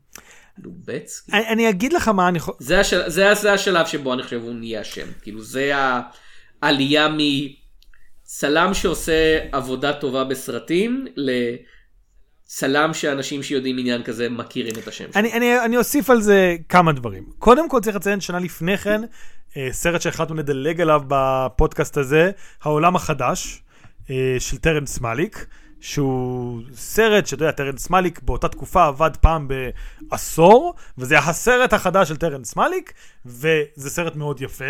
[0.58, 1.32] לובצקי.
[1.32, 2.54] אני, אני אגיד לך מה אני יכול...
[2.58, 3.08] זה, השל...
[3.08, 5.72] זה, זה השלב שבו אני חושב הוא נהיה שם כאילו זה
[6.62, 15.20] העלייה מצלם שעושה עבודה טובה בסרטים לצלם שאנשים שיודעים עניין כזה מכירים את השם שלו.
[15.20, 17.24] אני, אני, אני אוסיף על זה כמה דברים.
[17.38, 19.02] קודם כל צריך לציין שנה לפני כן,
[19.56, 22.30] אה, סרט שהחלטנו לדלג עליו בפודקאסט הזה,
[22.62, 23.62] העולם החדש,
[24.10, 25.46] אה, של טרנס מאליק,
[25.82, 32.08] שהוא סרט שאתה יודע, טרנס מאליק באותה תקופה עבד פעם בעשור, וזה היה הסרט החדש
[32.08, 32.92] של טרנס מאליק,
[33.26, 34.64] וזה סרט מאוד יפה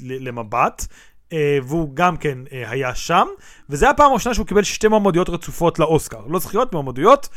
[0.00, 0.86] למבט.
[1.32, 3.26] אה, והוא גם כן אה, היה שם,
[3.70, 6.26] וזה הפעם הראשונה שהוא קיבל שתי מועמדויות רצופות לאוסקר.
[6.26, 7.28] לא זכיות, מועמדויות.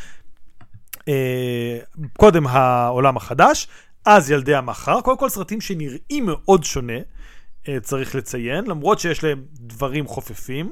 [1.07, 1.79] אה,
[2.17, 3.67] קודם העולם החדש,
[4.05, 6.97] אז ילדי המחר, קודם כל סרטים שנראים מאוד שונה,
[7.81, 10.71] צריך לציין, למרות שיש להם דברים חופפים.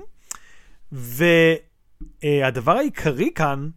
[2.24, 3.70] והדבר העיקרי כאן,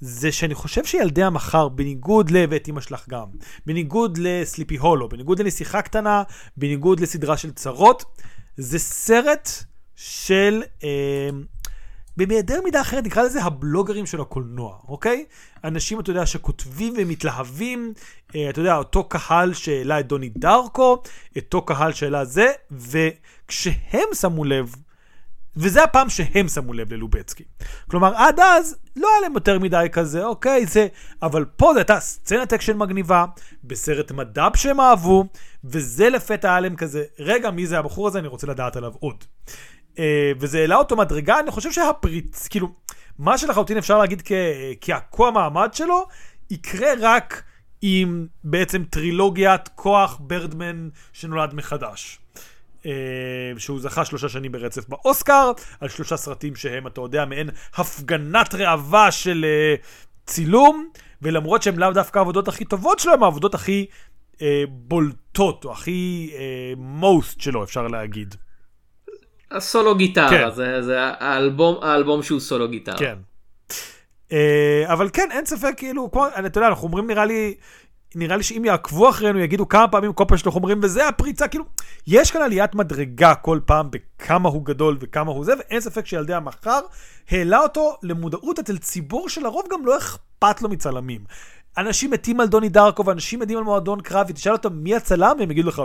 [0.00, 2.44] זה שאני חושב שילדי המחר, בניגוד ל...
[2.50, 3.26] ואת אמא שלך גם,
[3.66, 6.22] בניגוד לסליפי הולו, בניגוד לנסיכה קטנה,
[6.56, 8.04] בניגוד לסדרה של צרות,
[8.56, 9.50] זה סרט
[9.96, 11.28] של, אה,
[12.16, 15.24] בהיעדר מידה אחרת, נקרא לזה הבלוגרים של הקולנוע, אוקיי?
[15.64, 17.92] אנשים, אתה יודע, שכותבים ומתלהבים,
[18.34, 21.02] אה, אתה יודע, אותו קהל שהעלה את דוני דרקו,
[21.36, 24.74] אותו קהל שהעלה זה, וכשהם שמו לב,
[25.60, 27.44] וזה הפעם שהם שמו לב ללובצקי.
[27.90, 30.86] כלומר, עד אז לא היה להם יותר מדי כזה, אוקיי, זה...
[31.22, 33.24] אבל פה זו הייתה סצנת אקשן מגניבה,
[33.64, 35.24] בסרט מד"ב שהם אהבו,
[35.64, 38.18] וזה לפתע היה להם כזה, רגע, מי זה הבחור הזה?
[38.18, 39.24] אני רוצה לדעת עליו עוד.
[39.98, 42.72] אה, וזה העלה אותו מדרגה, אני חושב שהפריץ, כאילו,
[43.18, 44.22] מה שלחלוטין אפשר להגיד
[44.80, 46.06] כעקוע המעמד שלו,
[46.50, 47.42] יקרה רק
[47.82, 52.18] עם בעצם טרילוגיית כוח ברדמן שנולד מחדש.
[52.86, 52.92] אה,
[53.58, 59.10] שהוא זכה שלושה שנים ברצף באוסקר, על שלושה סרטים שהם, אתה יודע, מעין הפגנת ראווה
[59.10, 59.86] של uh,
[60.26, 60.90] צילום,
[61.22, 63.86] ולמרות שהם לאו דווקא העבודות הכי טובות שלו, הם העבודות הכי
[64.34, 66.32] uh, בולטות, או הכי
[66.76, 68.34] מוסט uh, שלו, אפשר להגיד.
[69.50, 70.50] הסולו גיטרה, כן.
[70.50, 72.98] זה, זה האלבום, האלבום שהוא סולו גיטרה.
[72.98, 73.16] כן.
[74.28, 74.32] Uh,
[74.84, 77.54] אבל כן, אין ספק, כאילו, כמו, אתה יודע, אנחנו אומרים נראה לי,
[78.14, 81.64] נראה לי שאם יעקבו אחרינו, יגידו כמה פעמים כל פעם שאנחנו אומרים, וזה הפריצה, כאילו,
[82.06, 86.34] יש כאן עליית מדרגה כל פעם בכמה הוא גדול וכמה הוא זה, ואין ספק שילדי
[86.34, 86.80] המחר
[87.30, 91.24] העלה אותו למודעות אצל ציבור שלרוב גם לא אכפת לו מצלמים.
[91.78, 95.50] אנשים מתים על דוני דרקו ואנשים מתים על מועדון קרב, ותשאל אותם מי הצלם, הם
[95.50, 95.82] יגידו לך,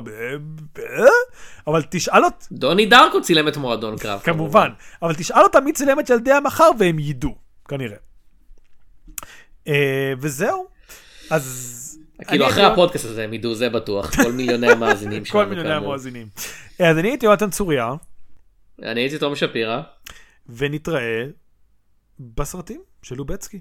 [1.67, 2.37] אבל תשאל אותם...
[2.51, 4.19] דוני דרקו צילם את מועדון קרב.
[4.19, 4.69] כמובן,
[5.01, 7.35] אבל תשאל אותם מי צילם את ילדי המחר והם ידעו,
[7.67, 7.97] כנראה.
[9.67, 10.67] אה, וזהו.
[11.29, 11.74] אז...
[12.27, 15.43] כאילו אחרי הפודקאסט הזה הם ידעו זה בטוח, כל מיליוני המאזינים שלנו.
[15.43, 16.27] כל מיליוני המאזינים.
[16.79, 17.93] אז אני הייתי יונתן צוריה.
[18.83, 19.81] אני הייתי תום שפירא.
[20.49, 21.23] ונתראה
[22.19, 23.59] בסרטים של לובצקי.